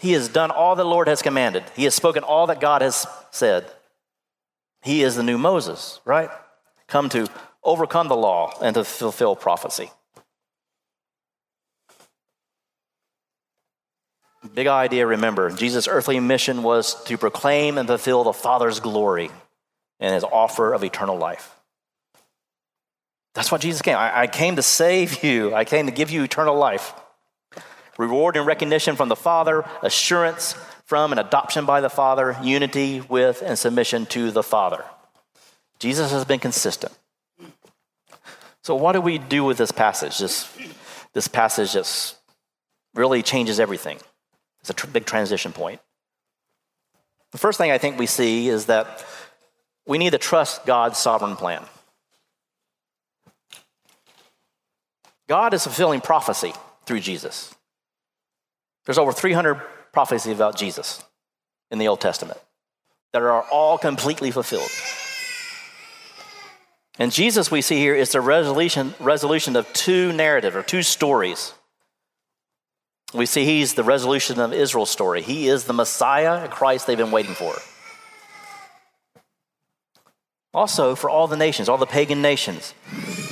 [0.00, 1.64] He has done all the Lord has commanded.
[1.76, 3.70] He has spoken all that God has said.
[4.82, 6.30] He is the new Moses, right?
[6.88, 7.28] Come to
[7.62, 9.90] overcome the law and to fulfill prophecy.
[14.54, 15.50] Big idea, remember.
[15.50, 19.30] Jesus' earthly mission was to proclaim and fulfill the Father's glory
[19.98, 21.59] and his offer of eternal life.
[23.34, 23.96] That's why Jesus came.
[23.96, 26.92] I, I came to save you, I came to give you eternal life.
[27.98, 30.54] Reward and recognition from the Father, assurance
[30.86, 34.84] from and adoption by the Father, unity with and submission to the Father.
[35.78, 36.92] Jesus has been consistent.
[38.62, 40.18] So, what do we do with this passage?
[40.18, 40.50] This,
[41.12, 42.16] this passage just
[42.94, 43.98] really changes everything.
[44.60, 45.80] It's a tr- big transition point.
[47.32, 49.04] The first thing I think we see is that
[49.86, 51.64] we need to trust God's sovereign plan.
[55.30, 56.52] God is fulfilling prophecy
[56.86, 57.54] through Jesus.
[58.84, 59.62] There's over 300
[59.92, 61.04] prophecies about Jesus
[61.70, 62.40] in the Old Testament
[63.12, 64.68] that are all completely fulfilled.
[66.98, 71.54] And Jesus, we see here, is the resolution, resolution of two narratives or two stories.
[73.14, 75.22] We see he's the resolution of Israel's story.
[75.22, 77.54] He is the Messiah, Christ they've been waiting for.
[80.52, 82.74] Also, for all the nations, all the pagan nations,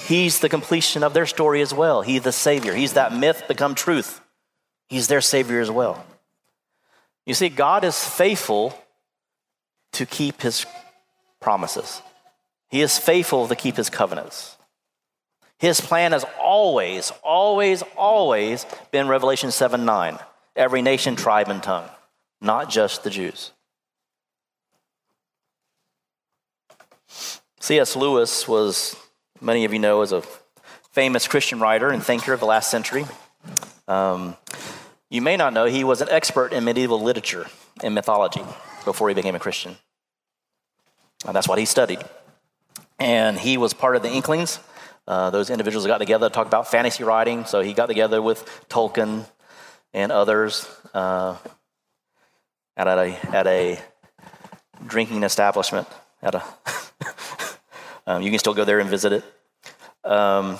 [0.08, 2.02] he's the completion of their story as well.
[2.02, 2.74] He's the Savior.
[2.74, 4.20] He's that myth become truth.
[4.88, 6.04] He's their Savior as well.
[7.26, 8.76] You see, God is faithful
[9.92, 10.66] to keep his
[11.40, 12.02] promises,
[12.70, 14.56] He is faithful to keep his covenants.
[15.58, 20.18] His plan has always, always, always been Revelation 7 9.
[20.54, 21.88] Every nation, tribe, and tongue,
[22.40, 23.52] not just the Jews.
[27.60, 27.96] C.S.
[27.96, 28.96] Lewis was,
[29.40, 30.22] many of you know, is a
[30.92, 33.04] famous Christian writer and thinker of the last century.
[33.86, 34.36] Um,
[35.10, 37.46] you may not know he was an expert in medieval literature
[37.82, 38.42] and mythology
[38.84, 39.76] before he became a Christian.
[41.26, 42.00] And that's what he studied.
[42.98, 44.58] And he was part of the Inklings.
[45.06, 47.44] Uh, those individuals got together to talk about fantasy writing.
[47.46, 49.24] So he got together with Tolkien
[49.94, 51.36] and others uh,
[52.76, 53.80] at, a, at a
[54.86, 55.88] drinking establishment.
[56.22, 56.44] At a
[58.08, 59.24] um, you can still go there and visit it.
[60.02, 60.58] Um,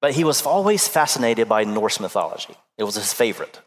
[0.00, 3.60] but he was always fascinated by Norse mythology, it was his favorite.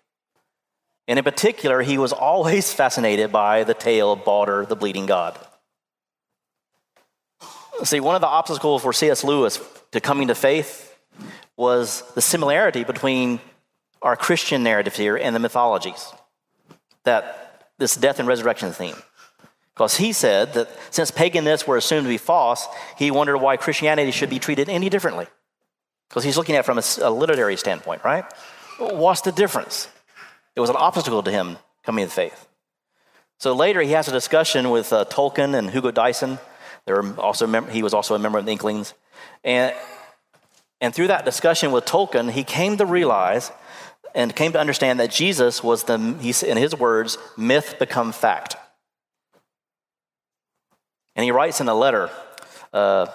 [1.07, 5.37] And in particular, he was always fascinated by the tale of Balder, the bleeding god.
[7.83, 9.23] See, one of the obstacles for C.S.
[9.23, 9.59] Lewis
[9.91, 10.95] to coming to faith
[11.57, 13.39] was the similarity between
[14.03, 16.13] our Christian narrative here and the mythologies.
[17.05, 18.95] That this death and resurrection theme.
[19.81, 22.67] Because he said that since pagan myths were assumed to be false,
[22.99, 25.25] he wondered why Christianity should be treated any differently.
[26.07, 28.23] Because he's looking at it from a, literary standpoint, right?
[28.77, 29.87] What's the difference?
[30.55, 32.47] It was an obstacle to him coming to faith.
[33.39, 36.37] So later he has a discussion with uh, Tolkien and Hugo Dyson.
[36.85, 38.93] They were also mem- he was also a member of the Inklings.
[39.43, 39.73] And,
[40.79, 43.51] and through that discussion with Tolkien, he came to realize
[44.13, 48.57] and came to understand that Jesus was the, he, in his words, myth become fact.
[51.15, 52.09] And he writes in a letter
[52.73, 53.07] uh,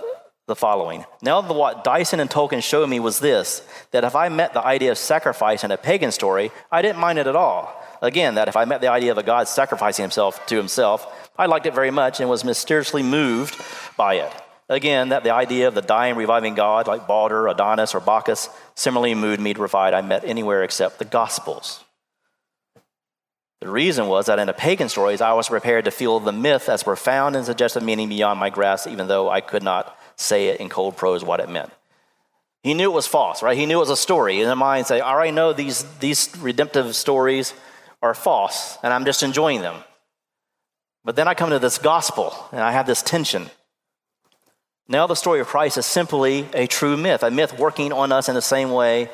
[0.46, 4.28] the following Now, the, what Dyson and Tolkien showed me was this that if I
[4.28, 7.82] met the idea of sacrifice in a pagan story, I didn't mind it at all.
[8.02, 11.46] Again, that if I met the idea of a god sacrificing himself to himself, I
[11.46, 13.60] liked it very much and was mysteriously moved
[13.96, 14.32] by it.
[14.68, 19.14] Again, that the idea of the dying, reviving God, like Balder, Adonis, or Bacchus, similarly
[19.14, 21.84] moved me to provide I met anywhere except the Gospels.
[23.66, 26.68] The reason was that in the pagan stories, I was prepared to feel the myth
[26.68, 30.60] as profound and suggestive meaning beyond my grasp, even though I could not say it
[30.60, 31.72] in cold prose what it meant.
[32.62, 33.58] He knew it was false, right?
[33.58, 34.40] He knew it was a story.
[34.40, 37.54] In his mind, say, I already know these, these redemptive stories
[38.02, 39.82] are false, and I'm just enjoying them.
[41.04, 43.50] But then I come to this gospel, and I have this tension.
[44.86, 48.28] Now, the story of Christ is simply a true myth, a myth working on us
[48.28, 49.10] in the same way,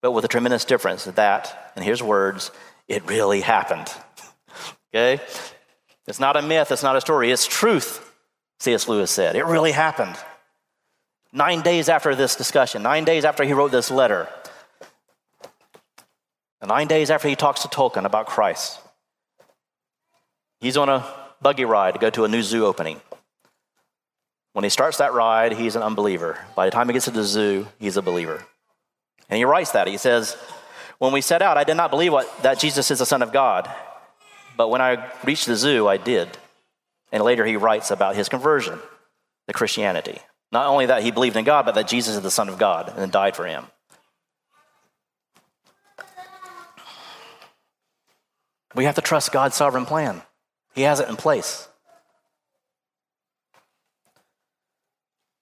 [0.00, 2.52] but with a tremendous difference that, and here's words,
[2.88, 3.90] it really happened.
[4.94, 5.22] okay?
[6.06, 8.12] It's not a myth, it's not a story, it's truth,
[8.60, 8.88] C.S.
[8.88, 9.36] Lewis said.
[9.36, 10.16] It really happened.
[11.32, 14.28] Nine days after this discussion, nine days after he wrote this letter,
[16.64, 18.80] nine days after he talks to Tolkien about Christ,
[20.60, 21.04] he's on a
[21.42, 23.00] buggy ride to go to a new zoo opening.
[24.52, 26.38] When he starts that ride, he's an unbeliever.
[26.54, 28.44] By the time he gets to the zoo, he's a believer.
[29.28, 29.88] And he writes that.
[29.88, 30.36] He says,
[31.04, 33.30] When we set out, I did not believe what, that Jesus is the Son of
[33.30, 33.70] God.
[34.56, 36.38] But when I reached the zoo, I did.
[37.12, 38.78] And later he writes about his conversion
[39.46, 40.18] to Christianity.
[40.50, 42.90] Not only that he believed in God, but that Jesus is the Son of God
[42.96, 43.66] and died for him.
[48.74, 50.22] We have to trust God's sovereign plan.
[50.74, 51.68] He has it in place.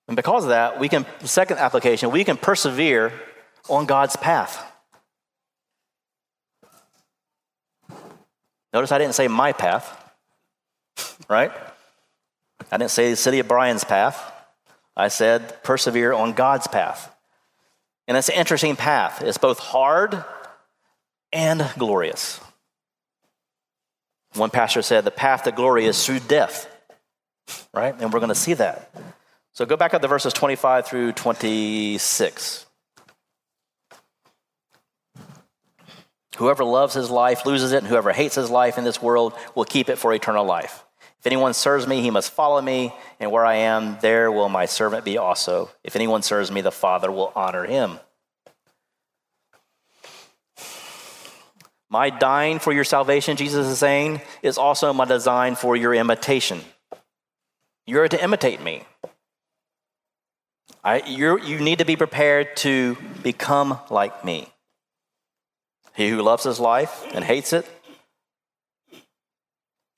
[0.08, 3.12] And because of that, we can, second application, we can persevere
[3.68, 4.70] on God's path.
[8.72, 10.12] Notice I didn't say my path,
[11.28, 11.52] right?
[12.70, 14.32] I didn't say the city of Bryan's path.
[14.96, 17.14] I said persevere on God's path.
[18.08, 19.22] And it's an interesting path.
[19.22, 20.24] It's both hard
[21.32, 22.40] and glorious.
[24.34, 26.66] One pastor said the path to glory is through death,
[27.74, 27.94] right?
[27.98, 28.90] And we're going to see that.
[29.52, 32.66] So go back up to verses 25 through 26.
[36.36, 39.64] Whoever loves his life loses it, and whoever hates his life in this world will
[39.64, 40.84] keep it for eternal life.
[41.18, 44.66] If anyone serves me, he must follow me, and where I am, there will my
[44.66, 45.70] servant be also.
[45.84, 48.00] If anyone serves me, the Father will honor him.
[51.88, 56.62] My dying for your salvation, Jesus is saying, is also my design for your imitation.
[57.86, 58.84] You're to imitate me.
[60.82, 64.51] I, you need to be prepared to become like me.
[65.94, 67.68] He who loves his life and hates it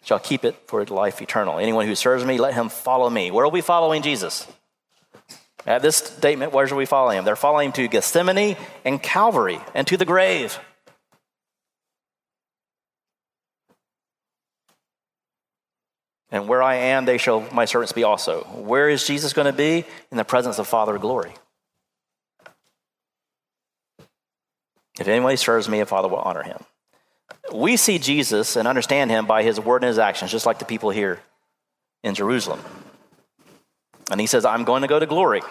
[0.02, 1.58] shall keep it for life eternal.
[1.58, 3.30] Anyone who serves me, let him follow me.
[3.30, 4.46] Where are we following Jesus?
[5.66, 7.24] At this statement, where are we following him?
[7.24, 10.58] They're following him to Gethsemane and Calvary and to the grave.
[16.30, 18.42] And where I am, they shall my servants be also.
[18.42, 19.86] Where is Jesus going to be?
[20.10, 21.32] In the presence of Father glory.
[24.98, 26.62] If anyone serves me, a Father will honor him.
[27.52, 30.64] We see Jesus and understand him by his word and his actions, just like the
[30.64, 31.20] people here
[32.02, 32.60] in Jerusalem.
[34.10, 35.42] And he says, I'm going to go to glory,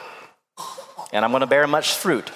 [1.12, 2.32] and I'm going to bear much fruit.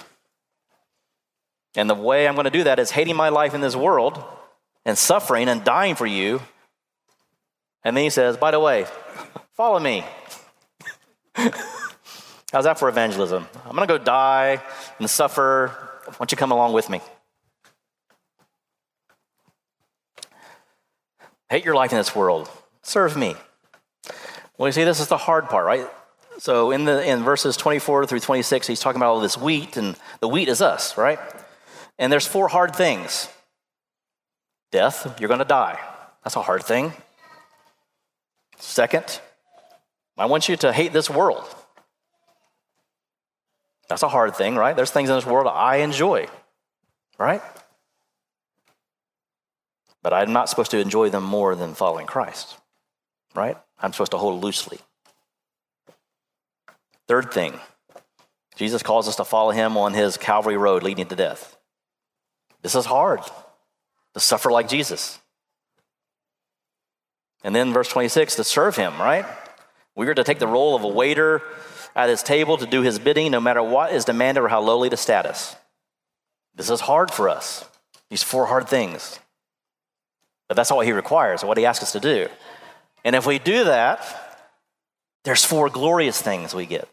[1.76, 4.24] And the way I'm going to do that is hating my life in this world
[4.86, 6.42] and suffering and dying for you
[7.88, 8.86] and then he says, by the way,
[9.54, 10.04] follow me.
[12.52, 13.48] How's that for evangelism?
[13.66, 14.62] I'm going to go die
[15.00, 15.87] and suffer.
[16.18, 17.00] Why don't you come along with me?
[21.50, 22.50] Hate your life in this world.
[22.82, 23.36] Serve me.
[24.58, 25.88] Well, you see, this is the hard part, right?
[26.40, 29.96] So in the in verses 24 through 26, he's talking about all this wheat, and
[30.20, 31.20] the wheat is us, right?
[32.00, 33.30] And there's four hard things.
[34.72, 35.80] Death, you're going to die.
[36.24, 36.94] That's a hard thing.
[38.58, 39.22] Second,
[40.18, 41.46] I want you to hate this world.
[43.88, 44.76] That's a hard thing, right?
[44.76, 46.28] There's things in this world I enjoy,
[47.18, 47.42] right?
[50.04, 52.58] But I'm not supposed to enjoy them more than following Christ,
[53.34, 53.58] right?
[53.82, 54.80] I'm supposed to hold loosely.
[57.08, 57.60] Third thing,
[58.56, 61.58] Jesus calls us to follow him on his Calvary road leading to death.
[62.62, 63.22] This is hard
[64.14, 65.20] to suffer like Jesus.
[67.44, 69.26] And then verse 26 to serve him, right?
[69.96, 71.42] We are to take the role of a waiter
[71.98, 74.88] at his table to do his bidding, no matter what is demanded or how lowly
[74.88, 75.56] the status.
[76.56, 77.66] This is hard for us,
[78.10, 79.20] these four hard things.
[80.48, 82.28] But that's what he requires, what he asks us to do.
[83.04, 84.40] And if we do that,
[85.24, 86.88] there's four glorious things we get.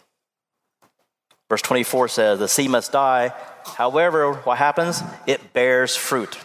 [1.50, 3.32] Verse 24 says, The seed must die.
[3.76, 5.02] However, what happens?
[5.26, 6.38] It bears fruit.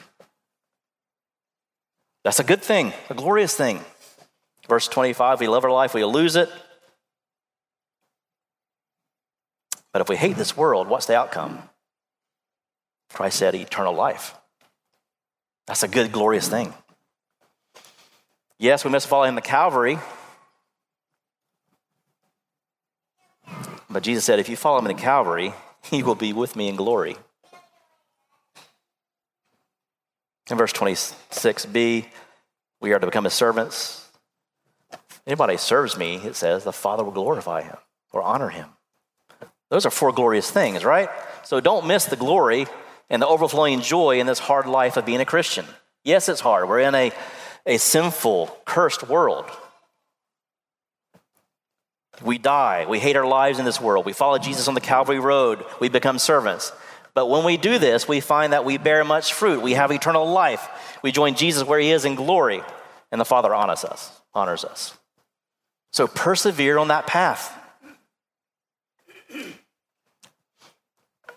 [2.25, 3.79] That's a good thing, a glorious thing.
[4.67, 6.49] Verse 25 we love our life, we lose it.
[9.91, 11.63] But if we hate this world, what's the outcome?
[13.13, 14.35] Christ said eternal life.
[15.67, 16.73] That's a good, glorious thing.
[18.57, 19.97] Yes, we must follow him to Calvary.
[23.89, 26.75] But Jesus said, if you follow him to Calvary, he will be with me in
[26.75, 27.15] glory.
[30.49, 32.05] In verse 26b,
[32.81, 34.07] we are to become his servants.
[35.27, 37.77] Anybody serves me, it says, the Father will glorify him
[38.11, 38.69] or honor him.
[39.69, 41.09] Those are four glorious things, right?
[41.43, 42.67] So don't miss the glory
[43.09, 45.65] and the overflowing joy in this hard life of being a Christian.
[46.03, 46.67] Yes, it's hard.
[46.67, 47.11] We're in a,
[47.65, 49.45] a sinful, cursed world.
[52.23, 52.85] We die.
[52.87, 54.05] We hate our lives in this world.
[54.05, 55.63] We follow Jesus on the Calvary Road.
[55.79, 56.71] We become servants.
[57.13, 59.61] But when we do this, we find that we bear much fruit.
[59.61, 60.97] We have eternal life.
[61.01, 62.61] We join Jesus where he is in glory,
[63.11, 64.11] and the Father honors us.
[64.33, 64.97] Honors us.
[65.91, 67.58] So persevere on that path.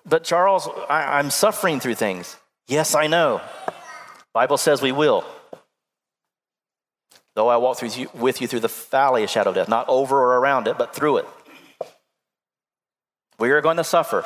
[0.04, 2.36] But Charles, I, am suffering through things.
[2.66, 3.40] Yes, I know.
[4.32, 5.24] Bible says we will.
[7.34, 10.38] Though I walk you, with you through the valley of shadow death, not over or
[10.38, 11.28] around it, but through it.
[13.38, 14.24] We are going to suffer.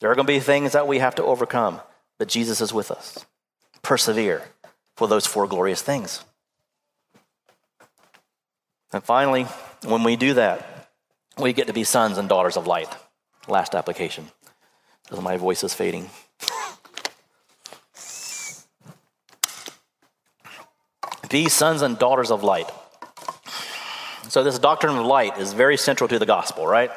[0.00, 1.80] There are going to be things that we have to overcome,
[2.18, 3.24] but Jesus is with us.
[3.82, 4.42] Persevere.
[4.96, 6.24] for those four glorious things.
[8.92, 9.44] And finally,
[9.84, 10.88] when we do that,
[11.36, 12.88] we get to be sons and daughters of light.
[13.46, 14.30] Last application.
[15.10, 16.10] My voice is fading.
[21.28, 22.70] Be sons and daughters of light.
[24.28, 26.90] So, this doctrine of light is very central to the gospel, right?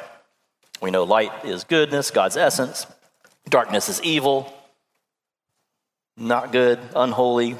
[0.80, 2.86] We know light is goodness, God's essence.
[3.48, 4.52] Darkness is evil,
[6.16, 7.56] not good, unholy.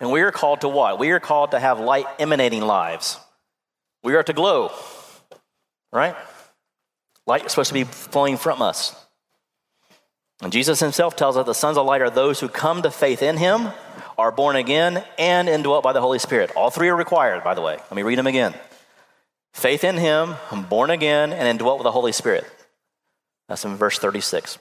[0.00, 0.98] And we are called to what?
[0.98, 3.18] We are called to have light emanating lives.
[4.02, 4.72] We are to glow,
[5.92, 6.16] right?
[7.26, 8.94] Light is supposed to be flowing from us.
[10.42, 13.22] And Jesus himself tells us the sons of light are those who come to faith
[13.22, 13.68] in him,
[14.18, 16.50] are born again, and indwelt by the Holy Spirit.
[16.56, 17.76] All three are required, by the way.
[17.76, 18.54] Let me read them again.
[19.52, 20.34] Faith in him,
[20.68, 22.44] born again, and indwelt with the Holy Spirit.
[23.48, 24.58] That's in verse 36.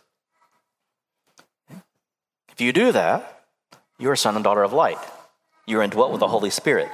[2.51, 3.45] If you do that,
[3.97, 4.99] you're a son and daughter of light.
[5.65, 6.89] You're indwelt with the Holy Spirit.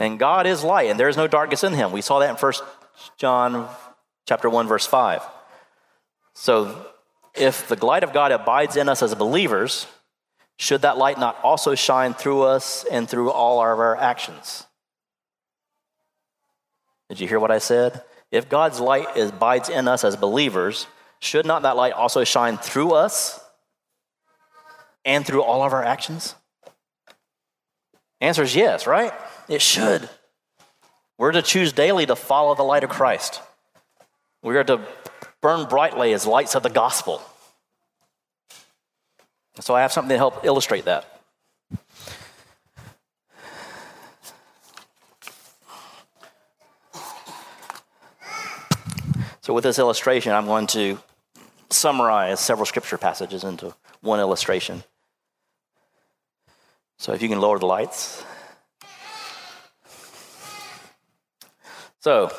[0.00, 1.92] And God is light, and there is no darkness in him.
[1.92, 2.52] We saw that in 1
[3.16, 3.68] John
[4.26, 5.22] chapter 1, verse 5.
[6.34, 6.86] So
[7.38, 9.86] if the light of God abides in us as believers,
[10.58, 14.66] should that light not also shine through us and through all of our actions?
[17.08, 18.02] Did you hear what I said?
[18.30, 20.86] If God's light abides in us as believers,
[21.20, 23.40] should not that light also shine through us
[25.04, 26.34] and through all of our actions?
[28.20, 29.12] Answer is yes, right?
[29.48, 30.08] It should.
[31.18, 33.40] We're to choose daily to follow the light of Christ.
[34.42, 34.80] We are to
[35.40, 37.22] burn brightly as lights of the gospel.
[39.60, 41.18] So I have something to help illustrate that.
[49.48, 50.98] So, with this illustration, I'm going to
[51.70, 54.84] summarize several scripture passages into one illustration.
[56.98, 58.22] So, if you can lower the lights.
[62.00, 62.30] So,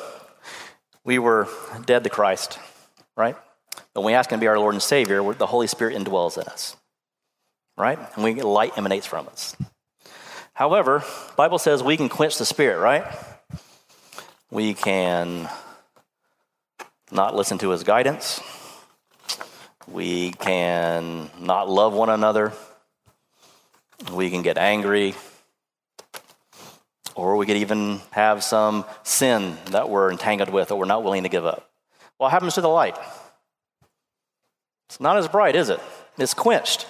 [1.02, 1.48] we were
[1.84, 2.60] dead to Christ,
[3.20, 3.36] right?
[3.92, 6.44] When we ask Him to be our Lord and Savior, the Holy Spirit indwells in
[6.44, 6.76] us,
[7.76, 7.98] right?
[8.14, 9.54] And we light emanates from us.
[10.54, 11.04] However,
[11.36, 13.04] Bible says we can quench the Spirit, right?
[14.50, 15.48] We can
[17.12, 18.40] not listen to his guidance.
[19.86, 22.52] We can not love one another.
[24.12, 25.14] We can get angry.
[27.14, 31.24] Or we could even have some sin that we're entangled with or we're not willing
[31.24, 31.69] to give up.
[32.20, 32.98] What happens to the light?
[34.90, 35.80] It's not as bright, is it?
[36.18, 36.86] It's quenched.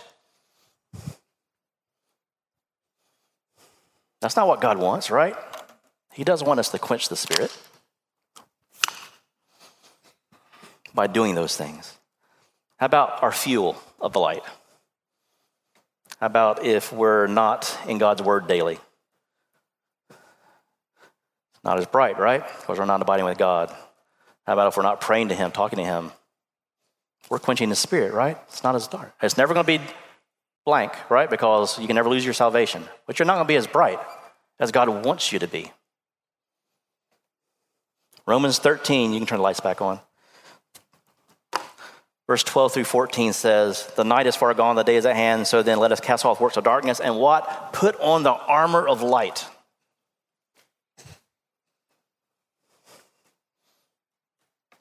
[4.21, 5.37] That's not what God wants, right?
[6.13, 7.57] He doesn't want us to quench the Spirit.
[10.93, 11.97] by doing those things?
[12.79, 14.43] How about our fuel of the light?
[16.19, 18.81] How about if we're not in God's word daily?
[21.63, 22.45] Not as bright, right?
[22.59, 23.73] Because we're not abiding with God.
[24.47, 26.13] How about if we're not praying to Him, talking to Him?
[27.29, 28.37] We're quenching the Spirit, right?
[28.49, 29.15] It's not as dark.
[29.23, 29.85] It's never going to be
[30.65, 31.31] blank, right?
[31.31, 32.85] Because you can never lose your salvation.
[33.07, 34.01] But you're not going to be as bright
[34.59, 35.73] as God wants you to be.
[38.27, 40.01] Romans 13, you can turn the lights back on.
[42.31, 45.49] Verse 12 through 14 says, The night is far gone, the day is at hand,
[45.49, 47.73] so then let us cast off works of darkness and what?
[47.73, 49.45] Put on the armor of light.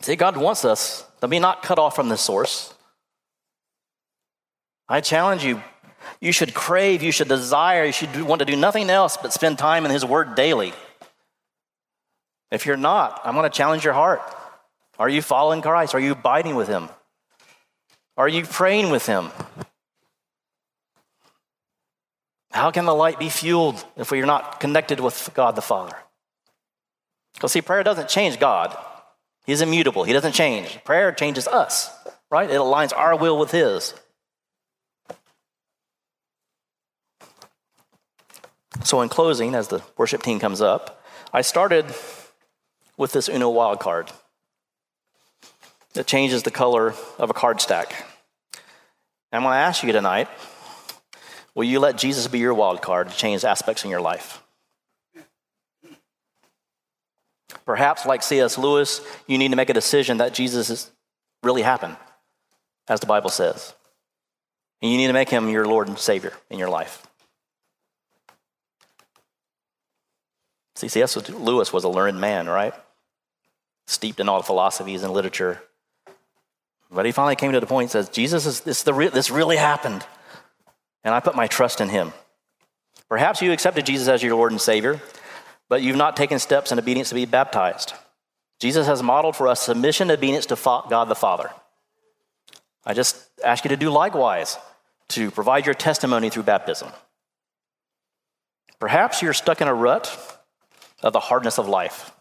[0.01, 2.73] See, God wants us to be not cut off from the source.
[4.87, 5.61] I challenge you,
[6.19, 9.57] you should crave, you should desire, you should want to do nothing else but spend
[9.57, 10.73] time in His Word daily.
[12.51, 14.21] If you're not, I'm going to challenge your heart.
[14.97, 15.93] Are you following Christ?
[15.93, 16.89] Are you abiding with Him?
[18.17, 19.29] Are you praying with Him?
[22.51, 25.95] How can the light be fueled if we are not connected with God the Father?
[27.35, 28.75] Because, see, prayer doesn't change God,
[29.49, 30.79] He's immutable, He doesn't change.
[30.83, 31.89] Prayer changes us,
[32.29, 32.47] right?
[32.47, 33.95] It aligns our will with His.
[38.83, 41.87] So, in closing, as the worship team comes up, I started
[42.95, 44.11] with this Uno wild card
[45.93, 48.05] that changes the color of a card stack.
[49.31, 50.27] I'm going to ask you tonight
[51.55, 54.43] will you let Jesus be your wild card to change aspects in your life?
[57.69, 58.57] Perhaps, like C.S.
[58.57, 60.89] Lewis, you need to make a decision that Jesus is,
[61.43, 61.97] really happened,
[62.87, 63.75] as the Bible says.
[64.81, 67.05] And you need to make him your Lord and Savior in your life.
[70.77, 71.15] See, C.S.
[71.29, 72.73] Lewis was a learned man, right?
[73.85, 75.61] Steeped in all the philosophies and literature.
[76.89, 79.57] But he finally came to the point and says, Jesus, is, this, re- this really
[79.57, 80.03] happened.
[81.03, 82.13] And I put my trust in him.
[83.09, 84.99] Perhaps you accepted Jesus as your Lord and Savior,
[85.69, 87.93] but you've not taken steps in obedience to be baptized.
[88.59, 90.55] Jesus has modeled for us submission and obedience to
[90.89, 91.49] God the Father.
[92.85, 93.15] I just
[93.45, 94.57] ask you to do likewise,
[95.09, 96.89] to provide your testimony through baptism.
[98.79, 100.41] Perhaps you're stuck in a rut
[101.01, 102.11] of the hardness of life.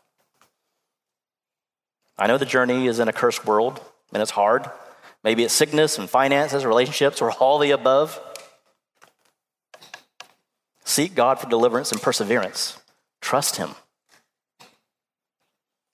[2.17, 3.81] I know the journey is in a cursed world
[4.13, 4.69] and it's hard.
[5.23, 8.21] Maybe it's sickness and finances, relationships, or all the above.
[10.85, 12.78] Seek God for deliverance and perseverance.
[13.21, 13.71] Trust Him.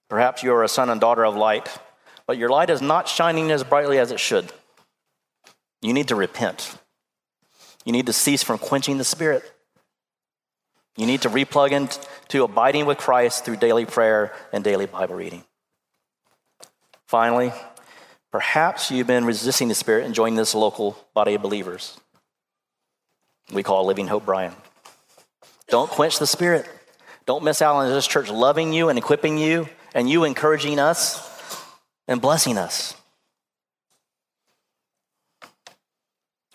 [0.08, 1.68] Perhaps you are a son and daughter of light,
[2.26, 4.52] but your light is not shining as brightly as it should.
[5.82, 6.76] You need to repent.
[7.84, 9.42] You need to cease from quenching the Spirit.
[10.96, 15.44] You need to replug into abiding with Christ through daily prayer and daily Bible reading.
[17.08, 17.52] Finally,
[18.30, 21.98] perhaps you've been resisting the Spirit and joining this local body of believers
[23.52, 24.54] we call Living Hope Bryan.
[25.68, 26.68] Don't quench the Spirit.
[27.26, 31.30] Don't miss out on this church loving you and equipping you and you encouraging us
[32.06, 32.94] and blessing us.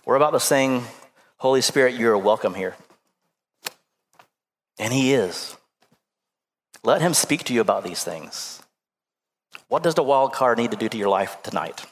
[0.05, 0.83] We're about to sing,
[1.37, 2.75] Holy Spirit, you're welcome here.
[4.77, 5.55] And He is.
[6.83, 8.61] Let Him speak to you about these things.
[9.67, 11.85] What does the wild card need to do to your life tonight?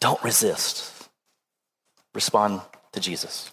[0.00, 1.08] Don't resist.
[2.14, 2.60] Respond
[2.92, 3.50] to Jesus.